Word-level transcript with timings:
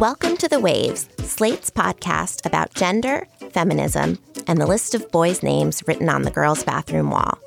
Welcome 0.00 0.38
to 0.38 0.48
The 0.48 0.60
Waves, 0.60 1.10
Slate's 1.18 1.68
podcast 1.68 2.46
about 2.46 2.72
gender, 2.72 3.28
feminism, 3.50 4.18
and 4.46 4.58
the 4.58 4.66
list 4.66 4.94
of 4.94 5.10
boys' 5.10 5.42
names 5.42 5.86
written 5.86 6.08
on 6.08 6.22
the 6.22 6.30
girls' 6.30 6.64
bathroom 6.64 7.10
wall. 7.10 7.38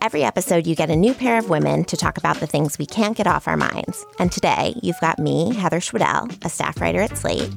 Every 0.00 0.24
episode, 0.24 0.66
you 0.66 0.74
get 0.74 0.88
a 0.88 0.96
new 0.96 1.12
pair 1.12 1.36
of 1.36 1.50
women 1.50 1.84
to 1.84 1.98
talk 1.98 2.16
about 2.16 2.40
the 2.40 2.46
things 2.46 2.78
we 2.78 2.86
can't 2.86 3.18
get 3.18 3.26
off 3.26 3.46
our 3.46 3.58
minds. 3.58 4.06
And 4.18 4.32
today, 4.32 4.76
you've 4.82 4.98
got 5.02 5.18
me, 5.18 5.54
Heather 5.54 5.78
Schwedel, 5.78 6.30
a 6.42 6.48
staff 6.48 6.80
writer 6.80 7.02
at 7.02 7.18
Slate. 7.18 7.50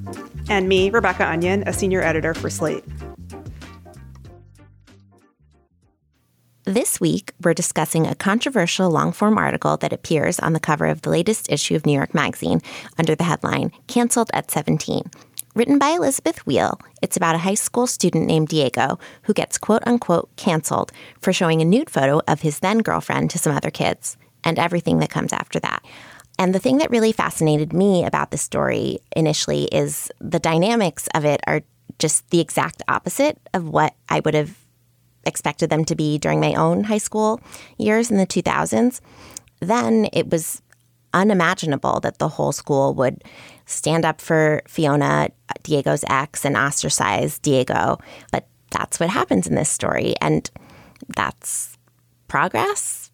And 0.49 0.67
me, 0.67 0.89
Rebecca 0.89 1.25
Onion, 1.25 1.63
a 1.65 1.71
senior 1.71 2.01
editor 2.01 2.33
for 2.33 2.49
Slate. 2.49 2.83
This 6.73 6.99
week, 6.99 7.33
we're 7.43 7.53
discussing 7.53 8.07
a 8.07 8.15
controversial 8.15 8.89
long 8.89 9.11
form 9.11 9.37
article 9.37 9.77
that 9.77 9.93
appears 9.93 10.39
on 10.39 10.53
the 10.53 10.59
cover 10.59 10.87
of 10.87 11.03
the 11.03 11.11
latest 11.11 11.51
issue 11.51 11.75
of 11.75 11.85
New 11.85 11.93
York 11.93 12.15
Magazine 12.15 12.61
under 12.97 13.13
the 13.13 13.25
headline 13.25 13.71
Cancelled 13.85 14.31
at 14.33 14.49
17. 14.49 15.03
Written 15.53 15.77
by 15.77 15.89
Elizabeth 15.89 16.47
Weil, 16.47 16.79
it's 17.03 17.15
about 17.15 17.35
a 17.35 17.45
high 17.45 17.53
school 17.53 17.85
student 17.85 18.25
named 18.25 18.47
Diego 18.47 18.97
who 19.21 19.35
gets 19.35 19.59
quote 19.59 19.83
unquote 19.85 20.35
canceled 20.35 20.91
for 21.21 21.31
showing 21.31 21.61
a 21.61 21.65
nude 21.65 21.91
photo 21.91 22.21
of 22.27 22.41
his 22.41 22.57
then 22.57 22.79
girlfriend 22.79 23.29
to 23.29 23.37
some 23.37 23.55
other 23.55 23.69
kids 23.69 24.17
and 24.43 24.57
everything 24.57 24.97
that 24.97 25.11
comes 25.11 25.31
after 25.31 25.59
that. 25.59 25.85
And 26.39 26.55
the 26.55 26.59
thing 26.59 26.79
that 26.79 26.89
really 26.89 27.11
fascinated 27.11 27.71
me 27.71 28.03
about 28.03 28.31
this 28.31 28.41
story 28.41 28.97
initially 29.15 29.65
is 29.65 30.09
the 30.19 30.39
dynamics 30.39 31.07
of 31.13 31.23
it 31.23 31.39
are 31.45 31.61
just 31.99 32.27
the 32.31 32.39
exact 32.39 32.81
opposite 32.87 33.39
of 33.53 33.69
what 33.69 33.93
I 34.09 34.21
would 34.21 34.33
have 34.33 34.62
expected 35.25 35.69
them 35.69 35.85
to 35.85 35.95
be 35.95 36.17
during 36.17 36.39
my 36.39 36.53
own 36.53 36.83
high 36.85 36.97
school 36.97 37.39
years 37.77 38.11
in 38.11 38.17
the 38.17 38.27
2000s, 38.27 38.99
then 39.59 40.07
it 40.13 40.29
was 40.29 40.61
unimaginable 41.13 41.99
that 42.01 42.17
the 42.17 42.27
whole 42.27 42.51
school 42.51 42.93
would 42.95 43.23
stand 43.65 44.05
up 44.05 44.19
for 44.19 44.61
Fiona, 44.67 45.29
Diego's 45.61 46.03
ex, 46.09 46.43
and 46.45 46.57
ostracize 46.57 47.39
Diego. 47.39 47.99
But 48.31 48.47
that's 48.71 48.99
what 48.99 49.09
happens 49.09 49.47
in 49.47 49.55
this 49.55 49.69
story. 49.69 50.15
And 50.21 50.49
that's 51.15 51.77
progress. 52.27 53.11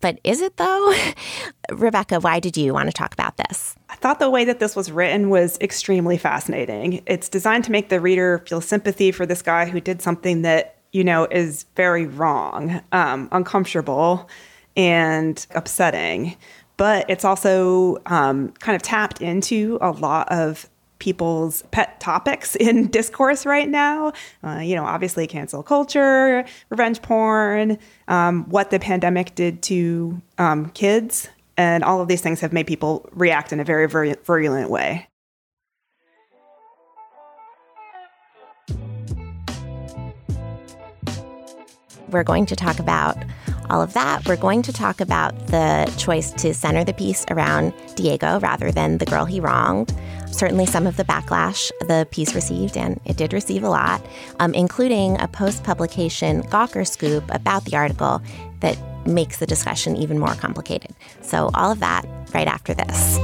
But, 0.00 0.18
is 0.24 0.40
it 0.40 0.56
though? 0.56 0.94
Rebecca, 1.70 2.18
why 2.18 2.40
did 2.40 2.56
you 2.56 2.74
want 2.74 2.88
to 2.88 2.92
talk 2.92 3.12
about 3.12 3.36
this? 3.36 3.76
I 3.88 3.94
thought 3.94 4.18
the 4.18 4.28
way 4.28 4.44
that 4.44 4.58
this 4.58 4.74
was 4.74 4.90
written 4.90 5.30
was 5.30 5.56
extremely 5.60 6.18
fascinating. 6.18 7.02
It's 7.06 7.28
designed 7.28 7.64
to 7.64 7.70
make 7.70 7.88
the 7.88 8.00
reader 8.00 8.44
feel 8.48 8.60
sympathy 8.60 9.12
for 9.12 9.24
this 9.24 9.40
guy 9.40 9.66
who 9.66 9.80
did 9.80 10.02
something 10.02 10.42
that 10.42 10.77
you 10.92 11.04
know, 11.04 11.26
is 11.30 11.66
very 11.76 12.06
wrong, 12.06 12.80
um, 12.92 13.28
uncomfortable, 13.32 14.28
and 14.76 15.46
upsetting. 15.54 16.36
But 16.76 17.08
it's 17.10 17.24
also 17.24 17.98
um, 18.06 18.52
kind 18.60 18.76
of 18.76 18.82
tapped 18.82 19.20
into 19.20 19.78
a 19.80 19.90
lot 19.90 20.30
of 20.30 20.68
people's 20.98 21.62
pet 21.70 22.00
topics 22.00 22.56
in 22.60 22.88
discourse 22.88 23.46
right 23.46 23.68
now. 23.68 24.12
Uh, 24.42 24.58
you 24.58 24.74
know, 24.74 24.84
obviously 24.84 25.26
cancel 25.26 25.62
culture, 25.62 26.44
revenge 26.70 27.02
porn, 27.02 27.78
um, 28.08 28.44
what 28.48 28.70
the 28.70 28.78
pandemic 28.78 29.34
did 29.34 29.62
to 29.62 30.20
um, 30.38 30.70
kids. 30.70 31.28
And 31.56 31.82
all 31.82 32.00
of 32.00 32.06
these 32.06 32.20
things 32.20 32.40
have 32.40 32.52
made 32.52 32.68
people 32.68 33.08
react 33.12 33.52
in 33.52 33.58
a 33.58 33.64
very, 33.64 33.88
very 33.88 34.14
virulent 34.24 34.70
way. 34.70 35.08
We're 42.10 42.24
going 42.24 42.46
to 42.46 42.56
talk 42.56 42.78
about 42.78 43.16
all 43.70 43.82
of 43.82 43.92
that. 43.92 44.26
We're 44.26 44.36
going 44.36 44.62
to 44.62 44.72
talk 44.72 45.00
about 45.00 45.48
the 45.48 45.92
choice 45.98 46.30
to 46.32 46.54
center 46.54 46.84
the 46.84 46.94
piece 46.94 47.24
around 47.30 47.72
Diego 47.96 48.40
rather 48.40 48.70
than 48.72 48.98
the 48.98 49.06
girl 49.06 49.24
he 49.24 49.40
wronged. 49.40 49.94
Certainly, 50.30 50.66
some 50.66 50.86
of 50.86 50.96
the 50.96 51.04
backlash 51.04 51.70
the 51.80 52.06
piece 52.10 52.34
received, 52.34 52.76
and 52.76 53.00
it 53.04 53.16
did 53.16 53.32
receive 53.32 53.62
a 53.62 53.68
lot, 53.68 54.04
um, 54.40 54.54
including 54.54 55.20
a 55.20 55.28
post 55.28 55.64
publication 55.64 56.42
Gawker 56.44 56.86
scoop 56.86 57.24
about 57.30 57.64
the 57.64 57.76
article 57.76 58.22
that 58.60 58.78
makes 59.06 59.38
the 59.38 59.46
discussion 59.46 59.96
even 59.96 60.18
more 60.18 60.34
complicated. 60.34 60.94
So, 61.22 61.50
all 61.54 61.72
of 61.72 61.80
that 61.80 62.04
right 62.34 62.46
after 62.46 62.74
this. 62.74 63.18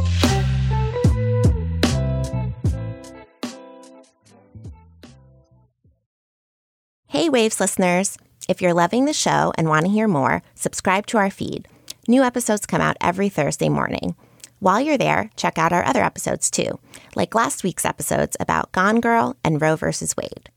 Hey, 7.06 7.28
Waves 7.28 7.60
listeners. 7.60 8.18
If 8.46 8.60
you're 8.60 8.74
loving 8.74 9.06
the 9.06 9.14
show 9.14 9.52
and 9.56 9.68
want 9.68 9.86
to 9.86 9.90
hear 9.90 10.06
more, 10.06 10.42
subscribe 10.54 11.06
to 11.06 11.18
our 11.18 11.30
feed. 11.30 11.66
New 12.06 12.22
episodes 12.22 12.66
come 12.66 12.82
out 12.82 12.98
every 13.00 13.30
Thursday 13.30 13.70
morning. 13.70 14.16
While 14.58 14.82
you're 14.82 14.98
there, 14.98 15.30
check 15.34 15.56
out 15.56 15.72
our 15.72 15.84
other 15.84 16.02
episodes 16.02 16.50
too, 16.50 16.78
like 17.14 17.34
last 17.34 17.64
week's 17.64 17.86
episodes 17.86 18.36
about 18.38 18.70
Gone 18.72 19.00
Girl 19.00 19.36
and 19.42 19.62
Roe 19.62 19.76
v. 19.76 19.86
Wade. 20.18 20.50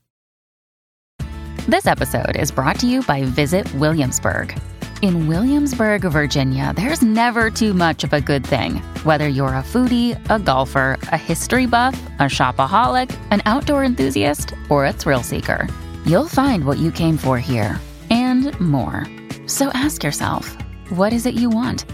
This 1.66 1.86
episode 1.86 2.36
is 2.36 2.50
brought 2.50 2.78
to 2.80 2.86
you 2.86 3.02
by 3.02 3.24
Visit 3.24 3.72
Williamsburg. 3.74 4.58
In 5.00 5.26
Williamsburg, 5.26 6.02
Virginia, 6.02 6.74
there's 6.76 7.00
never 7.00 7.50
too 7.50 7.72
much 7.72 8.04
of 8.04 8.12
a 8.12 8.20
good 8.20 8.46
thing. 8.46 8.76
Whether 9.04 9.28
you're 9.28 9.48
a 9.48 9.62
foodie, 9.62 10.18
a 10.28 10.38
golfer, 10.38 10.98
a 11.10 11.16
history 11.16 11.66
buff, 11.66 11.98
a 12.18 12.24
shopaholic, 12.24 13.16
an 13.30 13.40
outdoor 13.46 13.84
enthusiast, 13.84 14.52
or 14.68 14.84
a 14.84 14.92
thrill 14.92 15.22
seeker 15.22 15.68
You'll 16.08 16.26
find 16.26 16.64
what 16.64 16.78
you 16.78 16.90
came 16.90 17.18
for 17.18 17.38
here 17.38 17.78
and 18.08 18.58
more. 18.58 19.04
So 19.44 19.68
ask 19.74 20.02
yourself, 20.02 20.56
what 20.88 21.12
is 21.12 21.26
it 21.26 21.34
you 21.34 21.50
want? 21.50 21.84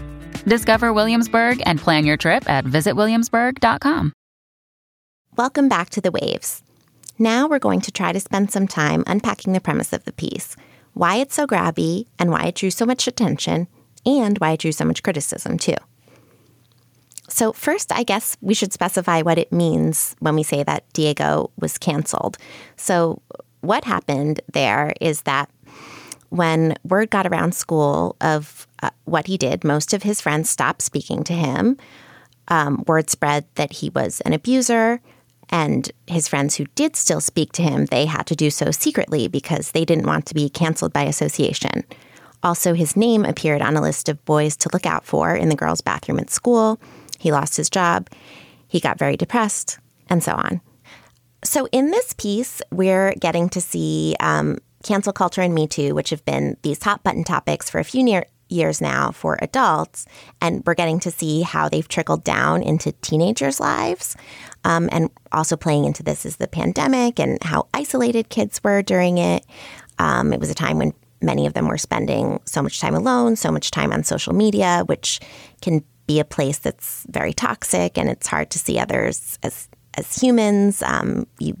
Discover 0.45 0.93
Williamsburg 0.93 1.61
and 1.65 1.81
plan 1.81 2.05
your 2.05 2.15
trip 2.15 2.49
at 2.49 2.63
visitwilliamsburg.com. 2.63 4.13
Welcome 5.35 5.67
back 5.67 5.89
to 5.89 5.99
The 5.99 6.11
Waves. 6.11 6.63
Now 7.19 7.49
we're 7.49 7.59
going 7.59 7.81
to 7.81 7.91
try 7.91 8.13
to 8.13 8.21
spend 8.21 8.51
some 8.51 8.69
time 8.69 9.03
unpacking 9.05 9.51
the 9.51 9.59
premise 9.59 9.91
of 9.91 10.05
the 10.05 10.13
piece, 10.13 10.55
why 10.93 11.17
it's 11.17 11.35
so 11.35 11.45
grabby, 11.45 12.07
and 12.17 12.31
why 12.31 12.45
it 12.45 12.55
drew 12.55 12.71
so 12.71 12.85
much 12.85 13.09
attention, 13.09 13.67
and 14.05 14.37
why 14.37 14.51
it 14.53 14.61
drew 14.61 14.71
so 14.71 14.85
much 14.85 15.03
criticism, 15.03 15.57
too. 15.57 15.75
So, 17.27 17.51
first, 17.51 17.91
I 17.91 18.03
guess 18.03 18.37
we 18.39 18.53
should 18.53 18.71
specify 18.71 19.23
what 19.23 19.37
it 19.37 19.51
means 19.51 20.15
when 20.19 20.35
we 20.35 20.43
say 20.43 20.63
that 20.63 20.85
Diego 20.93 21.51
was 21.59 21.77
canceled. 21.77 22.37
So, 22.77 23.21
what 23.65 23.85
happened 23.85 24.41
there 24.53 24.93
is 25.01 25.21
that 25.23 25.49
when 26.29 26.75
word 26.83 27.09
got 27.09 27.27
around 27.27 27.55
school 27.55 28.15
of 28.21 28.67
uh, 28.83 28.89
what 29.05 29.27
he 29.27 29.37
did, 29.37 29.63
most 29.63 29.93
of 29.93 30.03
his 30.03 30.21
friends 30.21 30.49
stopped 30.49 30.81
speaking 30.81 31.23
to 31.23 31.33
him. 31.33 31.77
Um, 32.47 32.83
word 32.87 33.09
spread 33.09 33.45
that 33.55 33.73
he 33.73 33.89
was 33.89 34.21
an 34.21 34.33
abuser, 34.33 35.01
and 35.49 35.91
his 36.07 36.27
friends 36.27 36.55
who 36.55 36.65
did 36.75 36.95
still 36.95 37.21
speak 37.21 37.51
to 37.53 37.61
him, 37.61 37.85
they 37.85 38.05
had 38.05 38.25
to 38.27 38.35
do 38.35 38.49
so 38.49 38.71
secretly 38.71 39.27
because 39.27 39.71
they 39.71 39.85
didn't 39.85 40.07
want 40.07 40.25
to 40.27 40.35
be 40.35 40.49
canceled 40.49 40.93
by 40.93 41.03
association. 41.03 41.83
Also, 42.43 42.73
his 42.73 42.95
name 42.95 43.25
appeared 43.25 43.61
on 43.61 43.75
a 43.75 43.81
list 43.81 44.09
of 44.09 44.23
boys 44.25 44.55
to 44.57 44.69
look 44.73 44.85
out 44.85 45.05
for 45.05 45.35
in 45.35 45.49
the 45.49 45.55
girls' 45.55 45.81
bathroom 45.81 46.19
at 46.19 46.29
school. 46.29 46.79
He 47.17 47.31
lost 47.31 47.57
his 47.57 47.69
job. 47.69 48.09
He 48.67 48.79
got 48.79 48.99
very 48.99 49.17
depressed, 49.17 49.79
and 50.09 50.23
so 50.23 50.33
on. 50.33 50.61
So, 51.45 51.67
in 51.71 51.91
this 51.91 52.13
piece, 52.13 52.61
we're 52.71 53.13
getting 53.13 53.49
to 53.49 53.61
see 53.61 54.15
um, 54.19 54.57
cancel 54.83 55.13
culture 55.13 55.41
and 55.41 55.53
Me 55.53 55.67
Too, 55.67 55.93
which 55.93 56.09
have 56.09 56.25
been 56.25 56.57
these 56.63 56.81
hot 56.81 57.03
button 57.03 57.23
topics 57.23 57.69
for 57.69 57.79
a 57.79 57.83
few 57.83 58.03
near- 58.03 58.25
years 58.49 58.81
now 58.81 59.11
for 59.11 59.37
adults. 59.41 60.07
And 60.41 60.63
we're 60.65 60.73
getting 60.73 60.99
to 61.01 61.11
see 61.11 61.43
how 61.43 61.69
they've 61.69 61.87
trickled 61.87 62.23
down 62.23 62.63
into 62.63 62.93
teenagers' 62.93 63.59
lives. 63.59 64.15
Um, 64.63 64.89
and 64.91 65.11
also 65.31 65.55
playing 65.55 65.85
into 65.85 66.01
this 66.01 66.25
is 66.25 66.37
the 66.37 66.47
pandemic 66.47 67.19
and 67.19 67.41
how 67.43 67.67
isolated 67.75 68.29
kids 68.29 68.59
were 68.63 68.81
during 68.81 69.19
it. 69.19 69.45
Um, 69.99 70.33
it 70.33 70.39
was 70.39 70.49
a 70.49 70.55
time 70.55 70.79
when 70.79 70.93
many 71.21 71.45
of 71.45 71.53
them 71.53 71.67
were 71.67 71.77
spending 71.77 72.39
so 72.45 72.63
much 72.63 72.79
time 72.79 72.95
alone, 72.95 73.35
so 73.35 73.51
much 73.51 73.69
time 73.69 73.93
on 73.93 74.03
social 74.03 74.33
media, 74.33 74.83
which 74.87 75.19
can 75.61 75.83
be 76.07 76.19
a 76.19 76.25
place 76.25 76.57
that's 76.57 77.05
very 77.09 77.33
toxic 77.33 77.97
and 77.97 78.09
it's 78.09 78.27
hard 78.27 78.49
to 78.51 78.59
see 78.59 78.77
others 78.79 79.39
as 79.43 79.69
as 79.97 80.15
humans. 80.15 80.81
Um, 80.83 81.27
you 81.39 81.55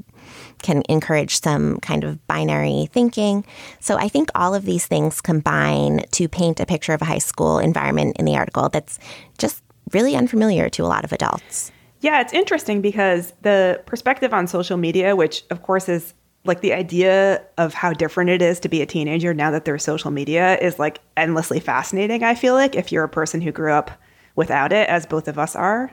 can 0.61 0.83
encourage 0.89 1.41
some 1.41 1.77
kind 1.79 2.03
of 2.03 2.25
binary 2.27 2.87
thinking. 2.91 3.45
So 3.79 3.97
I 3.97 4.07
think 4.07 4.29
all 4.35 4.55
of 4.55 4.65
these 4.65 4.87
things 4.87 5.21
combine 5.21 6.05
to 6.11 6.27
paint 6.27 6.59
a 6.59 6.65
picture 6.65 6.93
of 6.93 7.01
a 7.01 7.05
high 7.05 7.19
school 7.19 7.59
environment 7.59 8.17
in 8.17 8.25
the 8.25 8.35
article 8.35 8.69
that's 8.69 8.97
just 9.37 9.61
really 9.91 10.15
unfamiliar 10.15 10.69
to 10.69 10.83
a 10.83 10.87
lot 10.87 11.03
of 11.03 11.11
adults. 11.11 11.71
Yeah, 12.01 12.21
it's 12.21 12.33
interesting 12.33 12.81
because 12.81 13.33
the 13.41 13.81
perspective 13.85 14.33
on 14.33 14.47
social 14.47 14.77
media, 14.77 15.15
which 15.15 15.43
of 15.49 15.61
course 15.61 15.87
is 15.87 16.13
like 16.45 16.61
the 16.61 16.73
idea 16.73 17.41
of 17.57 17.73
how 17.73 17.91
different 17.91 18.29
it 18.29 18.41
is 18.41 18.59
to 18.59 18.69
be 18.69 18.81
a 18.81 18.85
teenager 18.85 19.33
now 19.33 19.51
that 19.51 19.65
there's 19.65 19.83
social 19.83 20.11
media 20.11 20.57
is 20.59 20.77
like 20.77 20.99
endlessly 21.17 21.59
fascinating, 21.59 22.23
I 22.23 22.35
feel 22.35 22.53
like, 22.53 22.75
if 22.75 22.91
you're 22.91 23.03
a 23.03 23.09
person 23.09 23.41
who 23.41 23.51
grew 23.51 23.71
up 23.71 23.91
without 24.35 24.71
it, 24.71 24.87
as 24.89 25.05
both 25.05 25.27
of 25.27 25.39
us 25.39 25.55
are. 25.55 25.91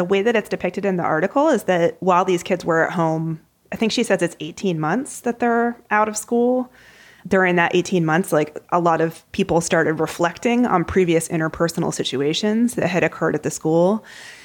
The 0.00 0.04
way 0.04 0.22
that 0.22 0.34
it's 0.34 0.48
depicted 0.48 0.86
in 0.86 0.96
the 0.96 1.02
article 1.02 1.48
is 1.48 1.64
that 1.64 1.98
while 2.00 2.24
these 2.24 2.42
kids 2.42 2.64
were 2.64 2.82
at 2.86 2.92
home, 2.92 3.38
I 3.70 3.76
think 3.76 3.92
she 3.92 4.02
says 4.02 4.22
it's 4.22 4.34
18 4.40 4.80
months 4.80 5.20
that 5.20 5.40
they're 5.40 5.78
out 5.90 6.08
of 6.08 6.16
school. 6.16 6.72
During 7.28 7.56
that 7.56 7.74
18 7.74 8.06
months, 8.06 8.32
like 8.32 8.56
a 8.70 8.80
lot 8.80 9.02
of 9.02 9.30
people 9.32 9.60
started 9.60 10.00
reflecting 10.00 10.64
on 10.64 10.86
previous 10.86 11.28
interpersonal 11.28 11.92
situations 11.92 12.76
that 12.76 12.88
had 12.88 13.04
occurred 13.04 13.34
at 13.34 13.42
the 13.42 13.50
school. 13.50 14.02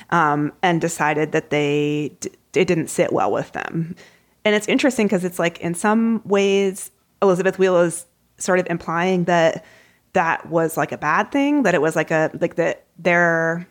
um, 0.10 0.52
and 0.62 0.82
decided 0.82 1.32
that 1.32 1.52
they 1.52 2.12
d- 2.20 2.32
it 2.54 2.68
didn't 2.68 2.90
sit 2.90 3.14
well 3.14 3.32
with 3.32 3.54
them. 3.54 3.96
And 4.44 4.56
it's 4.56 4.68
interesting 4.68 5.08
because 5.08 5.24
it's 5.24 5.40
like 5.40 5.58
in 5.60 5.74
some 5.74 6.22
ways 6.26 6.92
Elizabeth 7.22 7.58
Weil 7.58 7.78
is 7.78 8.06
sort 8.40 8.60
of 8.60 8.68
implying 8.70 9.24
that 9.24 9.64
that 10.12 10.50
was 10.50 10.76
like 10.76 10.92
a 10.92 10.98
bad 10.98 11.32
thing, 11.32 11.64
that 11.64 11.74
it 11.74 11.82
was 11.82 11.96
like 11.96 12.12
a 12.12 12.30
like 12.42 12.56
that 12.56 12.84
they're 13.00 13.66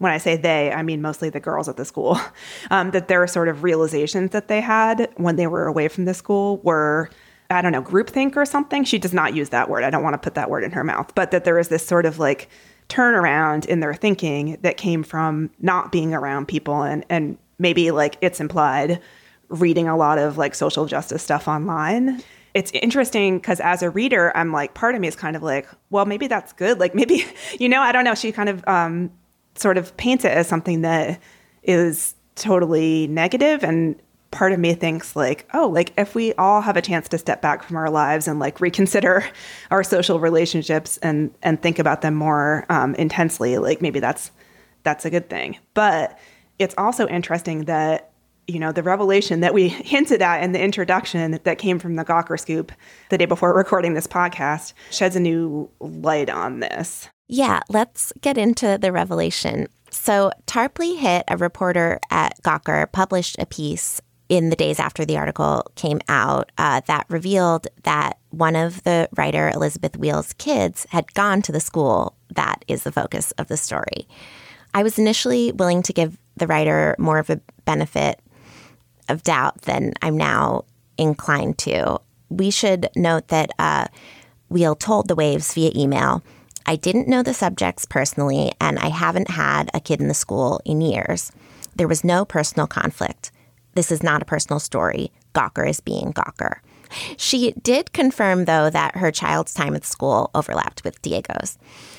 when 0.00 0.12
I 0.12 0.18
say 0.18 0.36
they, 0.36 0.72
I 0.72 0.82
mean 0.82 1.02
mostly 1.02 1.28
the 1.28 1.40
girls 1.40 1.68
at 1.68 1.76
the 1.76 1.84
school, 1.84 2.18
um, 2.70 2.90
that 2.92 3.08
their 3.08 3.26
sort 3.26 3.48
of 3.48 3.62
realizations 3.62 4.30
that 4.30 4.48
they 4.48 4.60
had 4.60 5.10
when 5.16 5.36
they 5.36 5.46
were 5.46 5.66
away 5.66 5.88
from 5.88 6.06
the 6.06 6.14
school 6.14 6.56
were, 6.64 7.10
I 7.50 7.60
don't 7.60 7.72
know, 7.72 7.82
groupthink 7.82 8.34
or 8.34 8.46
something. 8.46 8.82
She 8.84 8.98
does 8.98 9.12
not 9.12 9.34
use 9.34 9.50
that 9.50 9.68
word. 9.68 9.84
I 9.84 9.90
don't 9.90 10.02
want 10.02 10.14
to 10.14 10.18
put 10.18 10.34
that 10.34 10.48
word 10.48 10.64
in 10.64 10.70
her 10.72 10.82
mouth, 10.82 11.14
but 11.14 11.30
that 11.32 11.44
there 11.44 11.58
is 11.58 11.68
this 11.68 11.86
sort 11.86 12.06
of 12.06 12.18
like 12.18 12.48
turnaround 12.88 13.66
in 13.66 13.80
their 13.80 13.94
thinking 13.94 14.56
that 14.62 14.78
came 14.78 15.02
from 15.02 15.50
not 15.60 15.92
being 15.92 16.14
around 16.14 16.48
people 16.48 16.82
and, 16.82 17.04
and 17.10 17.36
maybe 17.58 17.90
like 17.90 18.16
it's 18.22 18.40
implied 18.40 19.00
reading 19.48 19.86
a 19.86 19.96
lot 19.96 20.18
of 20.18 20.38
like 20.38 20.54
social 20.54 20.86
justice 20.86 21.22
stuff 21.22 21.46
online 21.46 22.22
it's 22.54 22.70
interesting 22.72 23.38
because 23.38 23.60
as 23.60 23.82
a 23.82 23.90
reader, 23.90 24.36
I'm 24.36 24.52
like, 24.52 24.74
part 24.74 24.94
of 24.94 25.00
me 25.00 25.08
is 25.08 25.16
kind 25.16 25.36
of 25.36 25.42
like, 25.42 25.68
well, 25.90 26.04
maybe 26.04 26.26
that's 26.26 26.52
good. 26.52 26.80
Like 26.80 26.94
maybe, 26.94 27.24
you 27.58 27.68
know, 27.68 27.80
I 27.80 27.92
don't 27.92 28.04
know. 28.04 28.14
She 28.14 28.32
kind 28.32 28.48
of 28.48 28.66
um, 28.66 29.10
sort 29.60 29.78
of 29.78 29.96
paints 29.96 30.24
it 30.24 30.32
as 30.32 30.46
something 30.46 30.82
that 30.82 31.20
is 31.62 32.14
totally 32.34 33.06
negative. 33.08 33.62
And 33.62 34.00
part 34.30 34.52
of 34.52 34.60
me 34.60 34.72
thinks 34.74 35.16
like 35.16 35.44
oh 35.54 35.66
like 35.66 35.92
if 35.98 36.14
we 36.14 36.32
all 36.34 36.60
have 36.60 36.76
a 36.76 36.82
chance 36.82 37.08
to 37.08 37.18
step 37.18 37.42
back 37.42 37.64
from 37.64 37.76
our 37.76 37.90
lives 37.90 38.28
and 38.28 38.38
like 38.38 38.60
reconsider 38.60 39.24
our 39.72 39.82
social 39.82 40.20
relationships 40.20 40.98
and 40.98 41.34
and 41.42 41.60
think 41.60 41.80
about 41.80 42.00
them 42.00 42.14
more 42.14 42.64
um, 42.68 42.94
intensely 42.94 43.58
like 43.58 43.82
maybe 43.82 43.98
that's 43.98 44.30
that's 44.82 45.04
a 45.04 45.10
good 45.10 45.28
thing. 45.28 45.58
But 45.74 46.18
it's 46.58 46.74
also 46.78 47.06
interesting 47.08 47.64
that 47.64 48.12
you 48.46 48.58
know 48.58 48.72
the 48.72 48.82
revelation 48.82 49.40
that 49.40 49.54
we 49.54 49.68
hinted 49.68 50.22
at 50.22 50.42
in 50.42 50.52
the 50.52 50.60
introduction 50.60 51.38
that 51.42 51.58
came 51.58 51.78
from 51.78 51.96
the 51.96 52.04
gawker 52.04 52.38
scoop 52.38 52.72
the 53.10 53.18
day 53.18 53.26
before 53.26 53.54
recording 53.54 53.94
this 53.94 54.06
podcast 54.06 54.72
sheds 54.90 55.16
a 55.16 55.20
new 55.20 55.68
light 55.80 56.30
on 56.30 56.60
this 56.60 57.08
yeah, 57.30 57.60
let's 57.68 58.12
get 58.20 58.36
into 58.36 58.76
the 58.76 58.90
revelation. 58.90 59.68
So, 59.90 60.32
Tarpley 60.46 60.98
Hitt, 60.98 61.24
a 61.28 61.36
reporter 61.36 62.00
at 62.10 62.42
Gawker, 62.42 62.90
published 62.90 63.36
a 63.38 63.46
piece 63.46 64.02
in 64.28 64.50
the 64.50 64.56
days 64.56 64.80
after 64.80 65.04
the 65.04 65.16
article 65.16 65.64
came 65.76 66.00
out 66.08 66.50
uh, 66.58 66.80
that 66.86 67.06
revealed 67.08 67.68
that 67.84 68.18
one 68.30 68.56
of 68.56 68.82
the 68.82 69.08
writer 69.16 69.48
Elizabeth 69.48 69.96
Weil's 69.96 70.32
kids 70.34 70.86
had 70.90 71.14
gone 71.14 71.40
to 71.42 71.52
the 71.52 71.60
school 71.60 72.16
that 72.34 72.64
is 72.66 72.82
the 72.82 72.92
focus 72.92 73.30
of 73.32 73.46
the 73.46 73.56
story. 73.56 74.08
I 74.74 74.82
was 74.82 74.98
initially 74.98 75.52
willing 75.52 75.82
to 75.84 75.92
give 75.92 76.18
the 76.36 76.48
writer 76.48 76.96
more 76.98 77.18
of 77.18 77.30
a 77.30 77.40
benefit 77.64 78.20
of 79.08 79.22
doubt 79.22 79.62
than 79.62 79.94
I'm 80.02 80.16
now 80.16 80.64
inclined 80.98 81.58
to. 81.58 82.00
We 82.28 82.50
should 82.50 82.88
note 82.96 83.28
that 83.28 83.50
uh, 83.58 83.86
Weil 84.48 84.74
told 84.74 85.06
the 85.06 85.14
Waves 85.14 85.54
via 85.54 85.70
email 85.76 86.24
I 86.66 86.76
didn't 86.76 87.08
know 87.08 87.22
the 87.22 87.34
subjects 87.34 87.84
personally, 87.84 88.52
and 88.60 88.78
I 88.78 88.88
haven't 88.88 89.30
had 89.30 89.70
a 89.74 89.80
kid 89.80 90.00
in 90.00 90.08
the 90.08 90.14
school 90.14 90.60
in 90.64 90.80
years. 90.80 91.32
There 91.74 91.88
was 91.88 92.04
no 92.04 92.24
personal 92.24 92.66
conflict. 92.66 93.32
This 93.74 93.90
is 93.90 94.02
not 94.02 94.22
a 94.22 94.26
personal 94.26 94.60
story. 94.60 95.12
Gawker 95.34 95.68
is 95.68 95.80
being 95.80 96.12
Gawker. 96.12 96.58
She 97.16 97.52
did 97.62 97.92
confirm, 97.92 98.44
though, 98.44 98.68
that 98.70 98.96
her 98.96 99.12
child's 99.12 99.54
time 99.54 99.74
at 99.74 99.84
school 99.84 100.30
overlapped 100.34 100.82
with 100.84 101.00
Diego's. 101.02 101.56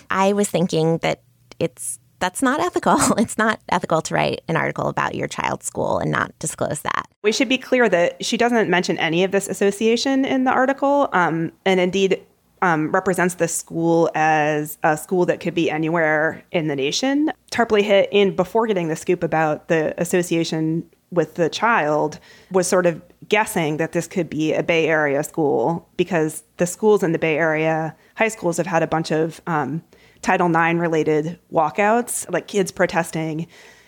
I 0.09 0.33
was 0.33 0.49
thinking 0.49 0.97
that 0.99 1.21
it's 1.59 1.99
that's 2.19 2.41
not 2.41 2.59
ethical. 2.59 2.97
It's 3.17 3.37
not 3.37 3.59
ethical 3.69 4.01
to 4.03 4.13
write 4.13 4.41
an 4.47 4.55
article 4.55 4.87
about 4.87 5.15
your 5.15 5.27
child's 5.27 5.65
school 5.65 5.97
and 5.97 6.11
not 6.11 6.37
disclose 6.39 6.81
that. 6.81 7.07
We 7.23 7.31
should 7.31 7.49
be 7.49 7.57
clear 7.57 7.89
that 7.89 8.23
she 8.23 8.37
doesn't 8.37 8.69
mention 8.69 8.97
any 8.99 9.23
of 9.23 9.31
this 9.31 9.47
association 9.47 10.23
in 10.23 10.43
the 10.43 10.51
article. 10.51 11.09
Um, 11.13 11.51
and 11.65 11.79
indeed, 11.79 12.21
um, 12.61 12.91
represents 12.91 13.35
the 13.35 13.47
school 13.47 14.09
as 14.15 14.77
a 14.83 14.97
school 14.97 15.25
that 15.25 15.39
could 15.39 15.55
be 15.55 15.69
anywhere 15.69 16.43
in 16.51 16.67
the 16.67 16.75
nation. 16.75 17.31
Tarpley 17.51 17.83
Hitt 17.83 18.09
in 18.11 18.35
before 18.35 18.67
getting 18.67 18.87
the 18.87 18.95
scoop 18.95 19.23
about 19.23 19.67
the 19.67 19.99
association 19.99 20.89
with 21.11 21.35
the 21.35 21.49
child 21.49 22.19
was 22.51 22.67
sort 22.67 22.85
of 22.85 23.01
guessing 23.27 23.77
that 23.77 23.91
this 23.91 24.07
could 24.07 24.29
be 24.29 24.53
a 24.53 24.63
Bay 24.63 24.87
Area 24.87 25.23
school 25.23 25.87
because 25.97 26.43
the 26.57 26.65
schools 26.65 27.03
in 27.03 27.11
the 27.11 27.19
Bay 27.19 27.37
Area, 27.37 27.95
high 28.15 28.29
schools, 28.29 28.57
have 28.57 28.67
had 28.67 28.83
a 28.83 28.87
bunch 28.87 29.11
of 29.11 29.41
um, 29.47 29.83
Title 30.21 30.47
IX 30.47 30.79
related 30.79 31.39
walkouts, 31.51 32.31
like 32.31 32.47
kids 32.47 32.71
protesting 32.71 33.47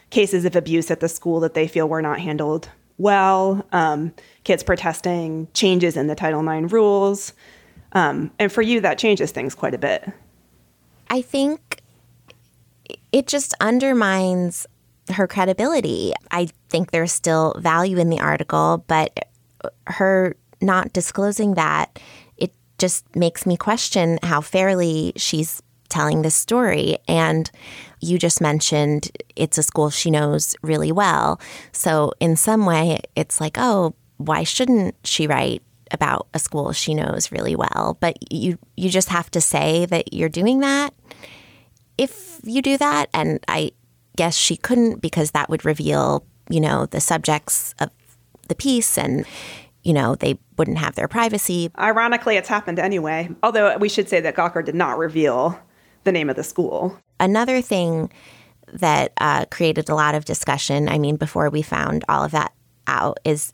cases 0.10 0.46
of 0.46 0.56
abuse 0.56 0.92
at 0.92 1.00
the 1.00 1.10
school 1.10 1.40
that 1.40 1.54
they 1.54 1.68
feel 1.68 1.88
were 1.88 2.02
not 2.02 2.20
handled 2.20 2.70
well, 2.98 3.66
um, 3.72 4.14
kids 4.44 4.64
protesting 4.64 5.48
changes 5.54 5.98
in 5.98 6.08
the 6.08 6.16
Title 6.16 6.48
IX 6.48 6.72
rules. 6.72 7.34
Um, 7.94 8.32
and 8.40 8.52
for 8.52 8.62
you, 8.62 8.82
that 8.82 8.98
changes 8.98 9.32
things 9.32 9.56
quite 9.56 9.74
a 9.74 9.78
bit. 9.78 10.12
I 11.10 11.22
think 11.22 11.82
it 13.12 13.28
just 13.28 13.54
undermines 13.62 14.66
her 15.10 15.28
credibility. 15.28 16.14
I 16.32 16.50
think 16.70 16.92
there's 16.92 17.12
still 17.12 17.56
value 17.60 17.98
in 17.98 18.10
the 18.10 18.20
article, 18.20 18.84
but 18.88 19.28
her 19.88 20.36
not 20.62 20.94
disclosing 20.94 21.56
that, 21.56 22.00
it 22.38 22.54
just 22.78 23.16
makes 23.16 23.46
me 23.46 23.58
question 23.58 24.18
how 24.24 24.42
fairly 24.42 25.14
she's 25.16 25.62
telling 25.90 26.22
this 26.24 26.36
story. 26.36 26.98
And 27.08 27.52
you 28.00 28.18
just 28.18 28.42
mentioned 28.42 29.12
it's 29.36 29.58
a 29.58 29.64
school 29.64 29.90
she 29.90 30.10
knows 30.10 30.56
really 30.62 30.92
well. 30.92 31.40
So, 31.72 32.14
in 32.20 32.36
some 32.36 32.66
way, 32.66 33.02
it's 33.16 33.40
like, 33.40 33.58
oh, 33.60 33.94
why 34.18 34.44
shouldn't 34.44 34.96
she 35.04 35.28
write 35.28 35.62
about 35.94 36.28
a 36.34 36.40
school 36.40 36.72
she 36.72 36.94
knows 36.94 37.32
really 37.32 37.56
well, 37.56 37.98
but 38.00 38.18
you 38.32 38.58
you 38.76 38.90
just 38.90 39.10
have 39.10 39.30
to 39.32 39.42
say 39.42 39.86
that 39.86 40.14
you're 40.14 40.30
doing 40.30 40.60
that. 40.60 40.94
If 41.98 42.40
you 42.44 42.62
do 42.62 42.78
that, 42.78 43.10
and 43.14 43.40
I 43.48 43.72
guess 44.16 44.36
she 44.36 44.58
couldn't 44.58 45.02
because 45.02 45.32
that 45.32 45.50
would 45.50 45.66
reveal, 45.66 46.26
you 46.50 46.60
know, 46.60 46.86
the 46.88 47.00
subjects 47.00 47.74
of 47.80 47.90
the 48.48 48.56
piece 48.56 48.98
and 48.98 49.26
you 49.84 49.94
know, 49.94 50.16
they 50.16 50.40
wouldn't 50.58 50.78
have 50.78 50.96
their 50.96 51.10
privacy. 51.10 51.70
Ironically, 51.78 52.38
it's 52.38 52.48
happened 52.48 52.80
anyway. 52.80 53.30
Although 53.44 53.78
we 53.78 53.90
should 53.90 54.08
say 54.08 54.22
that 54.22 54.36
Gawker 54.36 54.64
did 54.64 54.76
not 54.76 54.98
reveal 54.98 55.60
the 56.06 56.12
name 56.12 56.30
of 56.30 56.36
the 56.36 56.44
school. 56.44 56.98
Another 57.20 57.62
thing 57.62 58.10
that 58.72 59.12
uh, 59.18 59.46
created 59.52 59.90
a 59.90 59.96
lot 59.96 60.16
of 60.16 60.26
discussion, 60.26 60.88
I 60.88 60.98
mean, 60.98 61.18
before 61.18 61.50
we 61.50 61.62
found 61.62 62.06
all 62.08 62.24
of 62.24 62.32
that 62.32 62.54
out, 62.88 63.20
is 63.26 63.52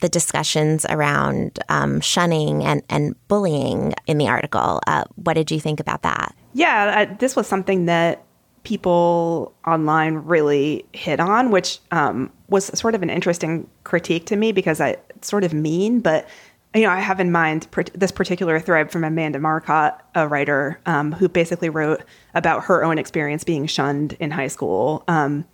the 0.00 0.08
discussions 0.08 0.86
around 0.88 1.58
um, 1.68 2.00
shunning 2.00 2.64
and, 2.64 2.82
and 2.88 3.14
bullying 3.28 3.94
in 4.06 4.18
the 4.18 4.28
article. 4.28 4.80
Uh, 4.86 5.04
what 5.16 5.34
did 5.34 5.50
you 5.50 5.60
think 5.60 5.80
about 5.80 6.02
that? 6.02 6.34
Yeah, 6.52 7.06
uh, 7.10 7.16
this 7.18 7.36
was 7.36 7.46
something 7.46 7.86
that 7.86 8.24
people 8.64 9.54
online 9.66 10.16
really 10.16 10.84
hit 10.92 11.20
on, 11.20 11.50
which 11.50 11.78
um, 11.92 12.30
was 12.48 12.66
sort 12.78 12.94
of 12.94 13.02
an 13.02 13.10
interesting 13.10 13.68
critique 13.84 14.26
to 14.26 14.36
me 14.36 14.52
because 14.52 14.80
I 14.80 14.96
sort 15.22 15.44
of 15.44 15.54
mean, 15.54 16.00
but 16.00 16.28
you 16.74 16.82
know, 16.82 16.90
I 16.90 17.00
have 17.00 17.18
in 17.18 17.32
mind 17.32 17.66
this 17.94 18.12
particular 18.12 18.60
thread 18.60 18.92
from 18.92 19.02
Amanda 19.02 19.40
Marcotte, 19.40 20.00
a 20.14 20.28
writer 20.28 20.80
um, 20.86 21.10
who 21.12 21.28
basically 21.28 21.68
wrote 21.68 22.04
about 22.34 22.64
her 22.64 22.84
own 22.84 22.96
experience 22.96 23.42
being 23.42 23.66
shunned 23.66 24.16
in 24.20 24.30
high 24.30 24.46
school, 24.46 25.02
um, 25.08 25.44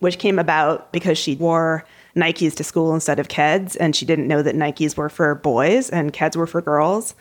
which 0.00 0.18
came 0.18 0.38
about 0.38 0.92
because 0.92 1.16
she 1.16 1.36
wore 1.36 1.84
Nikes 2.16 2.54
to 2.56 2.64
school 2.64 2.92
instead 2.92 3.18
of 3.18 3.28
Keds, 3.28 3.76
and 3.78 3.94
she 3.94 4.04
didn't 4.04 4.26
know 4.26 4.42
that 4.42 4.56
Nikes 4.56 4.96
were 4.96 5.08
for 5.08 5.36
boys 5.36 5.88
and 5.90 6.12
Keds 6.12 6.36
were 6.36 6.46
for 6.46 6.60
girls. 6.60 7.14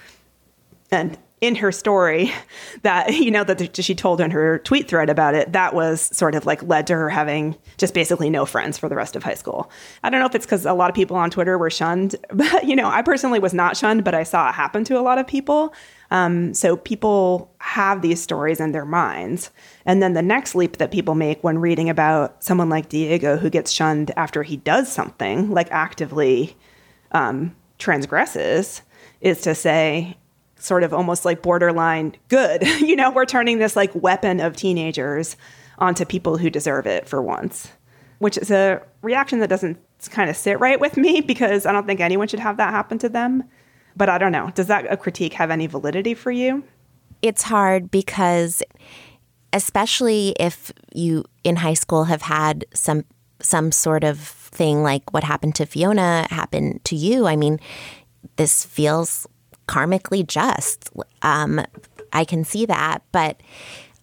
And 0.91 1.17
in 1.41 1.55
her 1.55 1.71
story, 1.71 2.33
that 2.81 3.13
you 3.13 3.31
know 3.31 3.43
that 3.43 3.75
she 3.75 3.95
told 3.95 4.21
in 4.21 4.31
her 4.31 4.59
tweet 4.59 4.87
thread 4.87 5.09
about 5.09 5.35
it, 5.35 5.51
that 5.53 5.73
was 5.73 6.01
sort 6.15 6.35
of 6.35 6.45
like 6.45 6.63
led 6.63 6.87
to 6.87 6.93
her 6.95 7.09
having 7.09 7.55
just 7.77 7.93
basically 7.93 8.29
no 8.29 8.45
friends 8.45 8.77
for 8.77 8.89
the 8.89 8.95
rest 8.95 9.15
of 9.15 9.23
high 9.23 9.35
school. 9.35 9.71
I 10.03 10.09
don't 10.09 10.19
know 10.19 10.25
if 10.25 10.35
it's 10.35 10.45
because 10.45 10.65
a 10.65 10.73
lot 10.73 10.89
of 10.89 10.95
people 10.95 11.15
on 11.15 11.29
Twitter 11.29 11.57
were 11.57 11.69
shunned, 11.69 12.15
but 12.33 12.65
you 12.65 12.75
know, 12.75 12.87
I 12.87 13.01
personally 13.01 13.39
was 13.39 13.53
not 13.53 13.77
shunned, 13.77 14.03
but 14.03 14.13
I 14.13 14.23
saw 14.23 14.49
it 14.49 14.53
happen 14.53 14.83
to 14.85 14.99
a 14.99 15.01
lot 15.01 15.17
of 15.17 15.27
people. 15.27 15.73
Um, 16.11 16.53
so 16.53 16.75
people 16.75 17.53
have 17.59 18.01
these 18.01 18.21
stories 18.21 18.59
in 18.59 18.71
their 18.71 18.85
minds. 18.85 19.51
And 19.85 20.01
then 20.01 20.13
the 20.13 20.21
next 20.21 20.55
leap 20.55 20.77
that 20.77 20.91
people 20.91 21.15
make 21.15 21.43
when 21.43 21.59
reading 21.59 21.89
about 21.89 22.43
someone 22.43 22.69
like 22.69 22.89
Diego 22.89 23.37
who 23.37 23.49
gets 23.49 23.71
shunned 23.71 24.11
after 24.17 24.43
he 24.43 24.57
does 24.57 24.91
something, 24.91 25.51
like 25.51 25.71
actively 25.71 26.57
um, 27.11 27.55
transgresses, 27.77 28.81
is 29.21 29.41
to 29.41 29.53
say, 29.53 30.17
sort 30.59 30.83
of 30.83 30.93
almost 30.93 31.25
like 31.25 31.41
borderline 31.41 32.15
good. 32.27 32.67
you 32.79 32.95
know, 32.95 33.11
we're 33.11 33.25
turning 33.25 33.59
this 33.59 33.75
like 33.75 33.93
weapon 33.95 34.39
of 34.39 34.55
teenagers 34.55 35.37
onto 35.77 36.05
people 36.05 36.37
who 36.37 36.49
deserve 36.49 36.85
it 36.85 37.07
for 37.07 37.21
once, 37.21 37.71
which 38.19 38.37
is 38.37 38.51
a 38.51 38.81
reaction 39.01 39.39
that 39.39 39.49
doesn't 39.49 39.77
kind 40.11 40.29
of 40.29 40.35
sit 40.35 40.59
right 40.59 40.79
with 40.79 40.97
me 40.97 41.21
because 41.25 41.65
I 41.65 41.71
don't 41.71 41.87
think 41.87 41.99
anyone 41.99 42.27
should 42.27 42.39
have 42.39 42.57
that 42.57 42.71
happen 42.71 42.97
to 42.99 43.09
them. 43.09 43.43
But 43.95 44.09
I 44.09 44.17
don't 44.17 44.31
know. 44.31 44.51
Does 44.55 44.67
that 44.67 44.91
a 44.91 44.97
critique 44.97 45.33
have 45.33 45.51
any 45.51 45.67
validity 45.67 46.13
for 46.13 46.31
you? 46.31 46.63
It's 47.21 47.43
hard 47.43 47.91
because 47.91 48.63
especially 49.51 50.35
if 50.39 50.71
you 50.93 51.25
in 51.43 51.57
high 51.57 51.73
school 51.73 52.05
have 52.05 52.21
had 52.21 52.65
some 52.73 53.03
some 53.41 53.71
sort 53.71 54.03
of 54.03 54.19
thing 54.19 54.83
like 54.83 55.13
what 55.13 55.23
happened 55.23 55.55
to 55.55 55.65
Fiona 55.65 56.27
happen 56.29 56.79
to 56.83 56.95
you. 56.95 57.27
I 57.27 57.35
mean, 57.35 57.59
this 58.35 58.65
feels 58.65 59.27
karmically 59.67 60.25
just. 60.25 60.89
Um, 61.21 61.61
I 62.11 62.25
can 62.25 62.43
see 62.43 62.65
that, 62.65 63.03
but 63.11 63.41